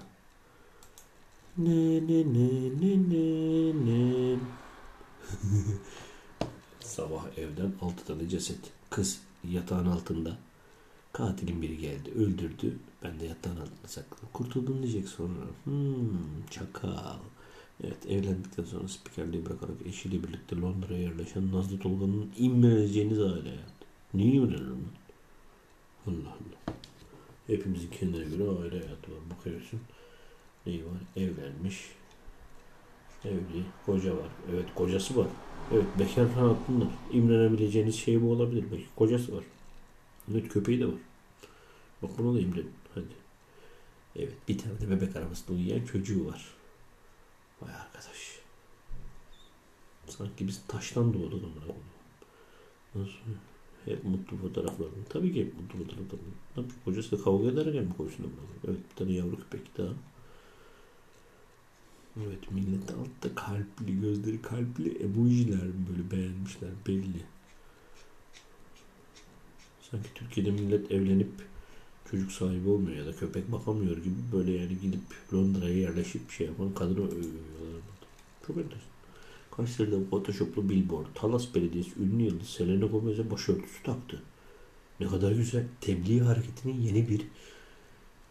Ne 1.57 2.07
ne 2.07 2.33
ne 2.33 2.69
ne 2.81 3.09
ne 3.09 3.85
ne. 3.85 4.39
Sabah 6.83 7.37
evden 7.37 7.73
altı 7.81 8.05
tane 8.05 8.29
ceset. 8.29 8.59
Kız 8.89 9.21
yatağın 9.49 9.85
altında. 9.85 10.37
Katilin 11.13 11.61
biri 11.61 11.77
geldi 11.77 12.11
öldürdü. 12.11 12.77
Ben 13.03 13.19
de 13.19 13.25
yatağın 13.25 13.55
altında 13.55 13.87
sakladım. 13.87 14.29
Kurtuldum 14.33 14.83
diyecek 14.83 15.07
sonra. 15.07 15.41
Hmm, 15.63 16.45
çakal. 16.51 17.17
Evet 17.83 18.05
evlendikten 18.09 18.63
sonra 18.63 18.87
spikerliği 18.87 19.45
bırakarak 19.45 19.75
eşiyle 19.85 20.23
birlikte 20.23 20.55
Londra'ya 20.55 21.01
yerleşen 21.01 21.51
Nazlı 21.51 21.79
Tolga'nın 21.79 22.31
imreneceğiniz 22.37 23.19
aile 23.19 23.49
hayatı. 23.49 23.85
Niye 24.13 24.33
imreniyorum 24.33 24.89
Allah 26.07 26.29
Allah. 26.29 26.75
Hepimizin 27.47 27.89
kendine 27.89 28.23
göre 28.23 28.43
aile 28.43 28.69
hayatı 28.69 29.11
var. 29.11 29.19
Bakıyorsun. 29.37 29.79
Neyi 30.65 30.85
var? 30.85 31.23
Evlenmiş. 31.23 31.89
Evli. 33.25 33.63
Koca 33.85 34.17
var. 34.17 34.29
Evet 34.53 34.65
kocası 34.75 35.17
var. 35.17 35.27
Evet 35.73 35.85
bekar 35.99 36.27
falan 36.27 36.57
bunlar. 36.67 36.87
İmrenebileceğiniz 37.11 37.95
şey 37.95 38.21
bu 38.21 38.31
olabilir. 38.31 38.65
Belki 38.71 38.87
kocası 38.95 39.37
var. 39.37 39.43
Evet 40.31 40.49
köpeği 40.49 40.79
de 40.79 40.85
var. 40.85 40.99
Bak 42.01 42.11
buna 42.17 42.35
da 42.35 42.39
imrenin. 42.39 42.71
Hadi. 42.95 43.05
Evet 44.15 44.33
bir 44.47 44.57
tane 44.57 44.79
de 44.79 44.89
bebek 44.89 45.15
arabasında 45.15 45.57
uyuyan 45.57 45.85
çocuğu 45.85 46.27
var. 46.27 46.47
Vay 47.61 47.73
arkadaş. 47.75 48.39
Sanki 50.07 50.47
biz 50.47 50.61
taştan 50.67 51.13
doğduk 51.13 51.43
ama. 51.43 51.75
Nasıl? 52.95 53.13
Hep 53.85 54.03
mutlu 54.03 54.37
fotoğraflarını. 54.37 55.05
Tabii 55.09 55.33
ki 55.33 55.45
hep 55.45 55.53
mutlu 55.53 55.79
fotoğraflarını. 55.79 56.33
Tabii 56.55 56.83
kocası 56.85 57.17
da 57.17 57.23
kavga 57.23 57.49
ederken 57.49 57.83
mi 57.83 57.93
koysun 57.97 58.33
Evet 58.67 58.79
bir 58.91 58.95
tane 58.95 59.11
yavru 59.11 59.37
köpek 59.37 59.77
daha. 59.77 59.93
Evet 62.17 62.51
millet 62.51 62.91
altta 62.91 63.35
kalpli 63.35 64.01
gözleri 64.01 64.41
kalpli 64.41 64.97
emojiler 64.97 65.67
böyle 65.89 66.11
beğenmişler 66.11 66.69
belli. 66.87 67.23
Sanki 69.91 70.09
Türkiye'de 70.15 70.51
millet 70.51 70.91
evlenip 70.91 71.31
çocuk 72.11 72.31
sahibi 72.31 72.69
olmuyor 72.69 72.97
ya 72.97 73.05
da 73.05 73.15
köpek 73.15 73.51
bakamıyor 73.51 73.97
gibi 73.97 74.15
böyle 74.33 74.51
yani 74.51 74.79
gidip 74.81 75.01
Londra'ya 75.33 75.77
yerleşip 75.77 76.31
şey 76.31 76.47
yapan 76.47 76.73
kadını 76.73 77.07
övüyorlar. 77.07 77.81
Çok 78.47 78.57
enteresan. 78.57 78.93
Kayseri'de 79.51 80.09
Photoshop'lu 80.09 80.69
billboard. 80.69 81.05
Talas 81.15 81.55
Belediyesi 81.55 81.99
ünlü 81.99 82.23
yıldız 82.23 82.49
Selena 82.49 82.85
Gomez'e 82.85 83.31
başörtüsü 83.31 83.83
taktı. 83.83 84.21
Ne 84.99 85.07
kadar 85.07 85.31
güzel. 85.31 85.65
Tebliğ 85.81 86.21
hareketinin 86.21 86.81
yeni 86.81 87.09
bir 87.09 87.21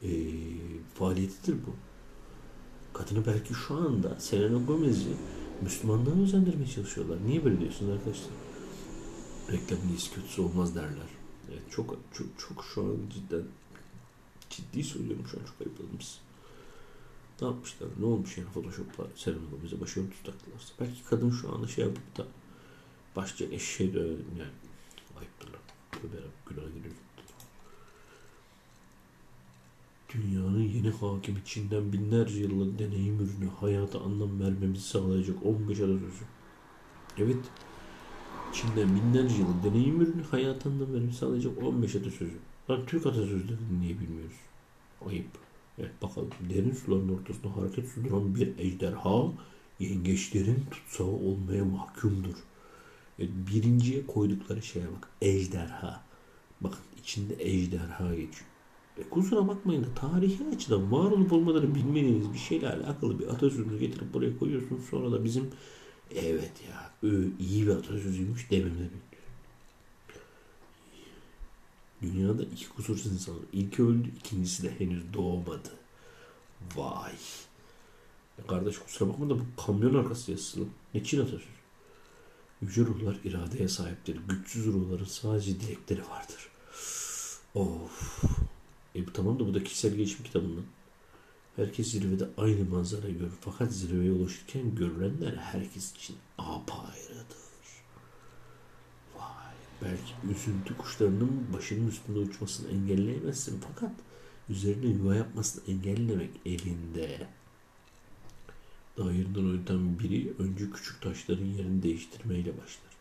e, 0.03 0.11
faaliyetidir 0.95 1.55
bu. 1.55 1.92
Kadını 2.95 3.27
belki 3.27 3.55
şu 3.55 3.75
anda 3.75 4.21
Selena 4.21 4.59
Gomez'i 4.59 5.17
Müslümanlığa 5.63 6.23
özendirmeye 6.23 6.69
çalışıyorlar. 6.69 7.19
Niye 7.27 7.45
böyle 7.45 7.61
diyorsunuz 7.61 7.93
arkadaşlar? 7.93 8.31
Reklamın 9.53 9.89
iyisi 9.89 10.15
kötüsü 10.15 10.43
olmaz 10.43 10.75
derler. 10.75 11.09
Evet, 11.51 11.63
çok 11.71 11.97
çok 12.13 12.27
çok 12.39 12.65
şu 12.75 12.83
an 12.83 12.97
cidden 13.15 13.45
ciddi 14.51 14.85
söylüyorum 14.85 15.27
şu 15.31 15.39
an 15.39 15.45
çok 15.45 15.67
ayıpladınız. 15.67 16.19
Ne 17.41 17.47
yapmışlar? 17.49 17.89
Ne 17.99 18.07
olmuş 18.07 18.39
yani 18.39 18.49
Photoshop'la 18.49 19.07
Selena 19.17 19.43
Gomez'e 19.51 19.81
başörtüsü 19.81 20.23
taktılarsa. 20.25 20.75
Belki 20.81 21.05
kadın 21.05 21.31
şu 21.31 21.55
anda 21.55 21.69
şey 21.69 21.85
yapıp 21.85 22.19
da 22.19 22.27
başça 23.17 23.45
eşeğe 23.45 23.95
dönelim 23.95 24.27
yani. 24.39 24.51
Ayıptır 25.19 25.49
lan. 25.49 25.61
Tövbe 25.93 26.17
günah 26.47 26.75
giriyor. 26.75 26.95
Dünyanın 30.14 30.62
yeni 30.62 30.90
hakim 30.90 31.37
içinden 31.37 31.92
binlerce 31.92 32.40
yıllık 32.40 32.79
deneyim 32.79 33.20
ürünü 33.20 33.51
hayata 33.61 34.01
anlam 34.01 34.40
vermemizi 34.40 34.85
sağlayacak 34.85 35.46
15 35.46 35.81
atasözü. 35.81 36.25
Evet. 37.18 37.44
Çin'den 38.53 38.96
binlerce 38.96 39.35
yıllık 39.35 39.64
deneyim 39.64 40.01
ürünü 40.01 40.22
hayata 40.22 40.70
anlam 40.70 40.94
vermemizi 40.94 41.18
sağlayacak 41.18 41.62
15 41.62 41.96
atasözü. 41.96 42.38
Lan 42.70 42.87
Türk 42.87 43.07
atasözlerini 43.07 43.81
niye 43.81 44.01
bilmiyoruz? 44.01 44.37
Ayıp. 45.07 45.27
Evet 45.79 46.03
bakalım 46.03 46.31
derin 46.51 46.72
suların 46.72 47.09
ortasında 47.09 47.57
hareket 47.57 47.88
sürdüren 47.88 48.35
bir 48.35 48.59
ejderha 48.59 49.33
yengeçlerin 49.81 50.64
tutsağı 50.70 51.07
olmaya 51.07 51.64
mahkumdur. 51.64 52.35
Evet, 53.18 53.31
birinciye 53.53 54.07
koydukları 54.07 54.62
şeye 54.62 54.87
bak. 54.87 55.09
Ejderha. 55.22 56.05
Bakın 56.61 56.81
içinde 57.03 57.35
ejderha 57.38 58.14
geçiyor. 58.14 58.52
E, 58.99 59.03
kusura 59.03 59.49
bakmayın 59.49 59.85
da 59.85 59.95
tarihi 59.95 60.47
açıdan 60.55 60.93
var 60.93 61.11
olup 61.11 61.33
olmadığını 61.33 61.75
bilmediğiniz 61.75 62.33
bir 62.33 62.39
şeyle 62.39 62.69
alakalı 62.73 63.19
bir 63.19 63.27
atasözünü 63.27 63.79
getirip 63.79 64.15
buraya 64.15 64.39
koyuyorsunuz. 64.39 64.85
Sonra 64.91 65.13
da 65.13 65.25
bizim 65.25 65.51
evet 66.15 66.53
ya 66.71 66.93
iyi 67.39 67.67
bir 67.67 67.73
atasözüymüş 67.73 68.51
dememle 68.51 68.85
bekliyor. 68.85 69.23
Dünyada 72.03 72.43
iki 72.43 72.69
kusursuz 72.69 73.13
insan. 73.13 73.35
var. 73.35 73.43
İlki 73.53 73.83
öldü, 73.83 74.09
ikincisi 74.19 74.63
de 74.63 74.81
henüz 74.81 75.15
doğmadı. 75.15 75.73
Vay. 76.77 77.13
Ya 78.39 78.47
kardeş 78.47 78.79
kusura 78.79 79.09
bakma 79.09 79.31
da 79.31 79.39
bu 79.39 79.45
kamyon 79.67 79.95
arkası 79.95 80.31
yazısı 80.31 80.61
lan. 80.61 80.69
Ne 80.95 81.05
Çin 81.05 81.21
atasözü? 81.21 81.45
Yüce 82.63 82.81
ruhlar 82.81 83.19
iradeye 83.25 83.69
sahiptir. 83.69 84.21
Güçsüz 84.29 84.67
ruhların 84.67 85.05
sadece 85.05 85.61
dilekleri 85.61 86.01
vardır. 86.09 86.49
Of. 87.55 88.23
E 88.95 89.07
bu 89.07 89.13
tamam 89.13 89.41
da 89.41 89.47
bu 89.47 89.55
da 89.55 89.65
kişisel 89.65 89.95
gelişim 89.95 90.25
kitabından. 90.25 90.65
Herkes 91.57 91.91
zirvede 91.91 92.29
aynı 92.37 92.65
manzara 92.65 93.11
görür. 93.11 93.33
Fakat 93.41 93.73
zirveye 93.73 94.13
ulaşırken 94.13 94.75
görülenler 94.75 95.37
herkes 95.37 95.93
için 95.93 96.17
apayrıdır. 96.39 97.43
Vay. 99.19 99.55
Belki 99.83 100.37
üzüntü 100.37 100.77
kuşlarının 100.77 101.47
başının 101.53 101.89
üstünde 101.89 102.19
uçmasını 102.19 102.71
engelleyemezsin. 102.71 103.61
Fakat 103.69 103.93
üzerine 104.49 104.87
yuva 104.87 105.15
yapmasını 105.15 105.65
engellemek 105.69 106.31
elinde. 106.47 107.29
Daha 108.99 109.13
yerinden 109.13 109.99
biri 109.99 110.33
önce 110.39 110.71
küçük 110.71 111.03
taşların 111.03 111.45
yerini 111.45 111.83
değiştirmeyle 111.83 112.53
başlar. 112.53 112.93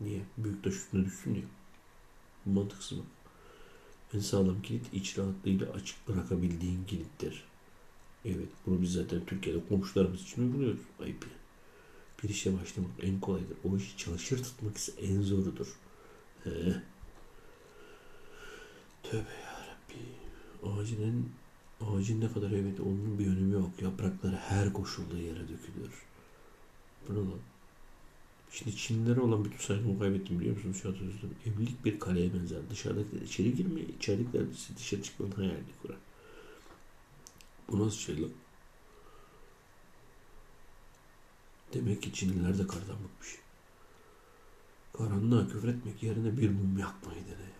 Niye? 0.00 0.20
Büyük 0.38 0.64
taş 0.64 0.74
üstüne 0.74 1.04
düşsün 1.04 1.34
diye. 1.34 1.44
Mantıksız 2.44 2.98
mı? 2.98 3.04
En 4.14 4.18
sağlam 4.18 4.62
kilit 4.62 4.94
iç 4.94 5.18
rahatlığıyla 5.18 5.72
açık 5.72 6.08
bırakabildiğin 6.08 6.84
kilittir. 6.84 7.44
Evet, 8.24 8.48
bunu 8.66 8.82
biz 8.82 8.92
zaten 8.92 9.26
Türkiye'de 9.26 9.60
komşularımız 9.68 10.22
için 10.22 10.42
uyguluyoruz. 10.42 10.80
Ayıp 11.02 11.22
yani. 11.22 11.44
Bir 12.22 12.28
işe 12.28 12.60
başlamak 12.60 12.90
en 13.02 13.20
kolaydır. 13.20 13.56
O 13.64 13.76
işi 13.76 13.96
çalışır 13.96 14.42
tutmak 14.42 14.76
ise 14.76 14.92
en 15.00 15.22
zorudur. 15.22 15.76
He. 16.44 16.50
Tövbe 19.02 19.34
yarabbi. 19.44 20.02
Ağacın 20.62 21.02
en 21.02 21.24
ağacın 21.86 22.20
ne 22.20 22.32
kadar 22.32 22.50
evet 22.50 22.80
onun 22.80 23.18
bir 23.18 23.26
önemi 23.26 23.52
yok. 23.52 23.82
Yaprakları 23.82 24.36
her 24.36 24.72
koşulda 24.72 25.18
yere 25.18 25.40
dökülür. 25.40 26.02
Bu 27.08 27.14
ne? 27.14 27.53
Şimdi 28.54 28.76
Çinlilere 28.76 29.20
olan 29.20 29.44
bütün 29.44 29.58
saygımı 29.58 29.98
kaybettim 29.98 30.40
biliyor 30.40 30.56
musunuz 30.56 30.76
atasözden? 30.76 31.30
Evlilik 31.46 31.84
bir 31.84 32.00
kaleye 32.00 32.34
benzer. 32.34 32.70
Dışarıdakiler 32.70 33.20
içeri 33.20 33.54
girmeye, 33.54 33.86
içeridekiler 33.86 34.46
ise 34.46 34.76
dışarı 34.76 35.02
çıkmanın 35.02 35.32
hayalini 35.32 35.72
kurar. 35.82 35.96
Bu 37.70 37.86
nasıl 37.86 37.98
şey 37.98 38.22
lan? 38.22 38.30
Demek 41.74 42.02
ki 42.02 42.12
Çinliler 42.12 42.58
de 42.58 42.66
kardan 42.66 42.96
bıkmış. 43.04 43.38
Karanlığa 44.92 45.48
küfür 45.48 45.68
etmek 45.68 46.02
yerine 46.02 46.36
bir 46.38 46.50
mum 46.50 46.78
yakmayı 46.78 47.20
dene. 47.20 47.54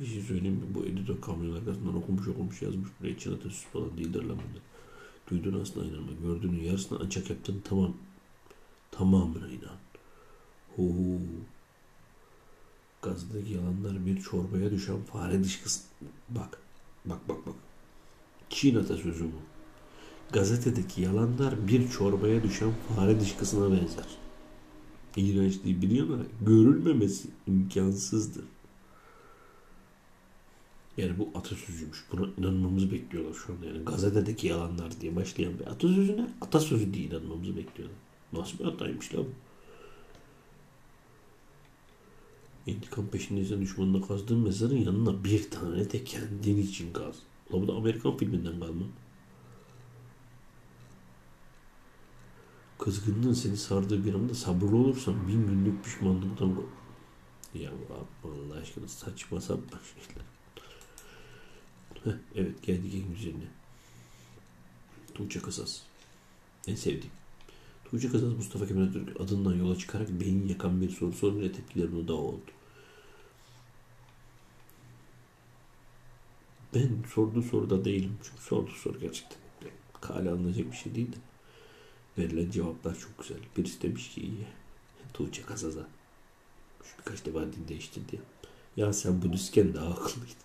Bir 0.00 0.06
şey 0.06 0.22
söyleyeyim 0.22 0.56
mi? 0.56 0.74
Bu 0.74 0.86
editör 0.86 1.20
kamyon 1.20 1.56
arkasından 1.56 1.96
okumuş 1.96 2.28
okumuş 2.28 2.62
yazmış. 2.62 2.88
Buraya 3.00 3.18
Çin 3.18 3.32
atasözü 3.32 3.68
falan 3.72 3.98
değildir 3.98 4.22
lan 4.22 4.38
bunlar. 4.48 4.62
Duyduğun 5.30 5.60
aslında 5.60 5.86
inanma. 5.86 6.12
Gördüğünün 6.22 6.62
yarısını 6.62 6.98
ancak 7.02 7.30
yaptığın 7.30 7.62
tamam 7.64 7.94
Tamamına 8.98 9.48
inan. 9.48 9.78
Huu. 10.76 11.20
Gazdaki 13.02 13.52
yalanlar 13.52 14.06
bir 14.06 14.20
çorbaya 14.20 14.70
düşen 14.70 15.02
fare 15.02 15.44
dışkısı. 15.44 15.80
Bak, 16.28 16.58
bak, 17.04 17.28
bak, 17.28 17.46
bak. 17.46 17.54
Çin 18.50 18.76
atasözü 18.76 19.24
bu. 19.24 19.40
Gazetedeki 20.32 21.02
yalanlar 21.02 21.68
bir 21.68 21.90
çorbaya 21.90 22.42
düşen 22.42 22.70
fare 22.88 23.20
dışkısına 23.20 23.70
benzer. 23.70 24.06
İğrenç 25.16 25.64
değil 25.64 25.82
biliyor 25.82 26.06
musun? 26.06 26.28
Görülmemesi 26.46 27.28
imkansızdır. 27.46 28.44
Yani 30.96 31.18
bu 31.18 31.30
atasözüymüş. 31.34 32.04
Buna 32.12 32.26
inanmamızı 32.38 32.92
bekliyorlar 32.92 33.34
şu 33.34 33.52
anda. 33.52 33.66
Yani 33.66 33.84
gazetedeki 33.84 34.46
yalanlar 34.46 35.00
diye 35.00 35.16
başlayan 35.16 35.58
bir 35.58 35.66
atasözüne 35.66 36.30
atasözü 36.40 36.94
diye 36.94 37.06
inanmamızı 37.06 37.56
bekliyorlar. 37.56 38.05
Nasıl 38.32 38.58
bir 38.58 38.64
hataymış 38.64 39.14
la 39.14 39.18
bu? 39.18 39.30
İntikam 42.66 43.06
peşindeysen 43.06 43.60
düşmanına 43.60 44.06
kazdığın 44.06 44.38
mezarın 44.38 44.76
yanına 44.76 45.24
bir 45.24 45.50
tane 45.50 45.92
de 45.92 46.04
kendin 46.04 46.56
için 46.56 46.92
kaz. 46.92 47.16
La 47.52 47.62
bu 47.62 47.68
da 47.68 47.72
Amerikan 47.72 48.16
filminden 48.16 48.60
kalma. 48.60 48.84
Kızgınlığın 52.78 53.32
seni 53.32 53.56
sardığı 53.56 54.04
bir 54.04 54.14
anda 54.14 54.34
sabırlı 54.34 54.76
olursan 54.76 55.28
bin 55.28 55.46
günlük 55.46 55.84
pişmanlıktan 55.84 56.54
kork. 56.54 56.68
Ya 57.54 57.70
Allah 58.24 58.56
aşkına 58.60 58.88
saçma 58.88 59.40
sapan 59.40 59.80
şeyler. 59.94 60.26
Heh, 62.04 62.20
evet 62.34 62.62
geldik 62.62 62.94
en 62.94 63.14
güzeline. 63.14 63.48
Tuğçe 65.14 65.40
Kısas. 65.40 65.80
En 66.66 66.74
sevdiğim. 66.74 67.12
Tuğçe 67.90 68.08
Kazaz 68.08 68.32
Mustafa 68.32 68.66
Kemal 68.66 68.82
Atatürk 68.82 69.20
adından 69.20 69.54
yola 69.54 69.78
çıkarak 69.78 70.08
beyin 70.20 70.48
yakan 70.48 70.80
bir 70.80 70.90
soru 70.90 71.12
sorunca 71.12 71.52
tepkilerin 71.52 72.04
odağı 72.04 72.16
oldu. 72.16 72.50
Ben 76.74 76.90
sorduğu 77.14 77.42
soruda 77.42 77.84
değilim. 77.84 78.18
Çünkü 78.22 78.42
sorduğu 78.42 78.70
soru 78.70 79.00
gerçekten 79.00 79.38
kale 80.00 80.30
alınacak 80.30 80.72
bir 80.72 80.76
şey 80.76 80.94
değil 80.94 81.12
de. 81.12 81.16
Verilen 82.18 82.50
cevaplar 82.50 82.98
çok 82.98 83.18
güzel. 83.18 83.38
Birisi 83.56 83.82
demiş 83.82 84.10
ki 84.10 84.20
iyi. 84.20 84.46
Tuğçe 85.14 85.42
Kazaz'a. 85.42 85.88
Şu 86.84 86.98
birkaç 86.98 87.26
defa 87.26 87.40
din 87.40 87.68
değiştirdi. 87.68 88.20
Ya 88.76 88.92
sen 88.92 89.22
Budistken 89.22 89.74
daha 89.74 89.90
akıllıydın. 89.90 90.36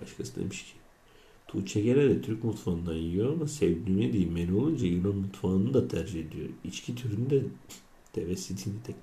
Başkası 0.00 0.36
demiş 0.36 0.64
ki 0.64 0.81
Tuğçe 1.52 1.80
genelde 1.80 2.22
Türk 2.22 2.44
mutfağından 2.44 2.94
yiyor 2.94 3.32
ama 3.32 3.46
sevdiğime 3.46 4.12
değil 4.12 4.30
menü 4.30 4.54
olunca 4.54 4.86
Yunan 4.86 5.14
mutfağını 5.14 5.74
da 5.74 5.88
tercih 5.88 6.26
ediyor. 6.26 6.48
İçki 6.64 6.94
türünde 6.94 7.42
deve 8.14 8.36
sidini 8.36 8.82
tek. 8.86 8.96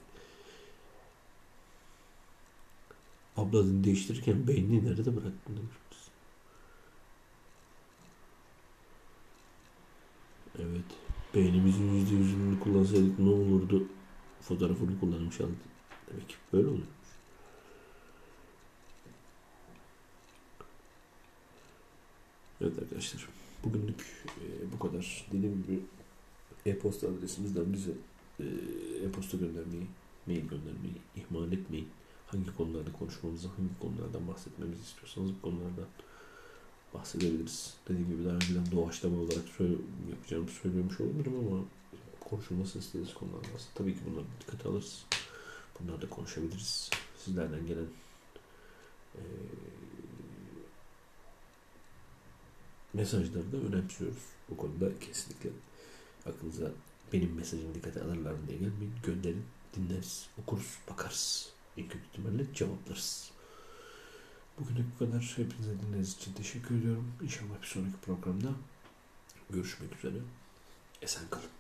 Abla 3.38 3.66
din 3.66 3.84
değiştirirken 3.84 4.48
beynini 4.48 4.86
nerede 4.86 5.16
bıraktın 5.16 5.58
demiş. 5.58 5.76
Evet. 10.60 10.86
Beynimizin 11.36 11.94
yüzde 11.94 12.16
yüzünü 12.16 12.60
kullansaydık 12.60 13.20
ne 13.20 13.30
olurdu? 13.30 13.88
Fotoğrafını 14.42 15.00
kullanmış 15.00 15.42
aldı. 15.42 15.52
Demek 16.10 16.30
ki 16.30 16.36
böyle 16.54 16.68
oluyor. 16.68 16.88
Evet 22.62 22.80
arkadaşlar. 22.80 23.28
Bugünlük 23.64 24.02
e, 24.28 24.72
bu 24.74 24.80
kadar. 24.80 25.26
Dediğim 25.32 25.64
gibi 25.64 25.80
e-posta 26.66 27.08
adresimizden 27.08 27.74
bize 27.74 27.92
e, 28.40 28.44
e-posta 29.06 29.38
göndermeyi, 29.38 29.88
mail 30.28 30.42
göndermeyi 30.42 30.96
ihmal 31.16 31.52
etmeyin. 31.52 31.88
Hangi 32.28 32.56
konularda 32.58 32.92
konuşmamızı, 32.92 33.48
hangi 33.48 33.80
konulardan 33.80 34.28
bahsetmemizi 34.28 34.82
istiyorsanız 34.82 35.32
bu 35.32 35.42
konulardan 35.42 35.88
bahsedebiliriz. 36.94 37.74
Dediğim 37.90 38.10
gibi 38.10 38.26
daha 38.26 38.36
önceden 38.36 38.72
doğaçlama 38.72 39.18
olarak 39.18 39.48
söyle, 39.58 39.76
yapacağımı 40.10 40.48
söylemiş 40.48 41.02
olabilirim 41.02 41.34
ama 41.48 41.64
konuşulması 42.20 42.80
istediğiniz 42.80 43.14
konular 43.14 43.38
varsa 43.54 43.70
tabii 43.76 43.94
ki 43.94 44.00
bunları 44.12 44.26
dikkate 44.42 44.70
alırız. 44.70 45.06
Bunları 45.80 46.10
konuşabiliriz. 46.10 46.90
Sizlerden 47.18 47.68
gelen 47.68 47.88
e, 49.16 49.22
mesajları 52.94 53.52
da 53.52 53.58
önemsiyoruz. 53.58 54.24
Bu 54.50 54.58
konuda 54.58 55.00
kesinlikle 55.00 55.50
aklınıza 56.26 56.72
benim 57.14 57.36
mesajım 57.36 57.74
dikkate 57.74 58.02
alırlar 58.02 58.32
mı 58.32 58.48
diye 58.48 58.58
gelmeyin. 58.58 58.94
Gönderin, 59.04 59.46
dinleriz, 59.76 60.28
okuruz, 60.42 60.78
bakarız. 60.90 61.54
En 61.78 61.88
kötü 61.88 62.06
ihtimalle 62.06 62.54
cevaplarız. 62.54 63.32
Bugünlük 64.60 64.86
bu 64.96 65.06
kadar. 65.06 65.34
Hepinize 65.36 65.80
dinlediğiniz 65.80 66.16
için 66.16 66.34
teşekkür 66.34 66.80
ediyorum. 66.80 67.12
İnşallah 67.24 67.62
bir 67.62 67.68
sonraki 67.68 67.98
programda 68.06 68.50
görüşmek 69.50 69.96
üzere. 69.96 70.22
Esen 71.02 71.24
kalın. 71.30 71.59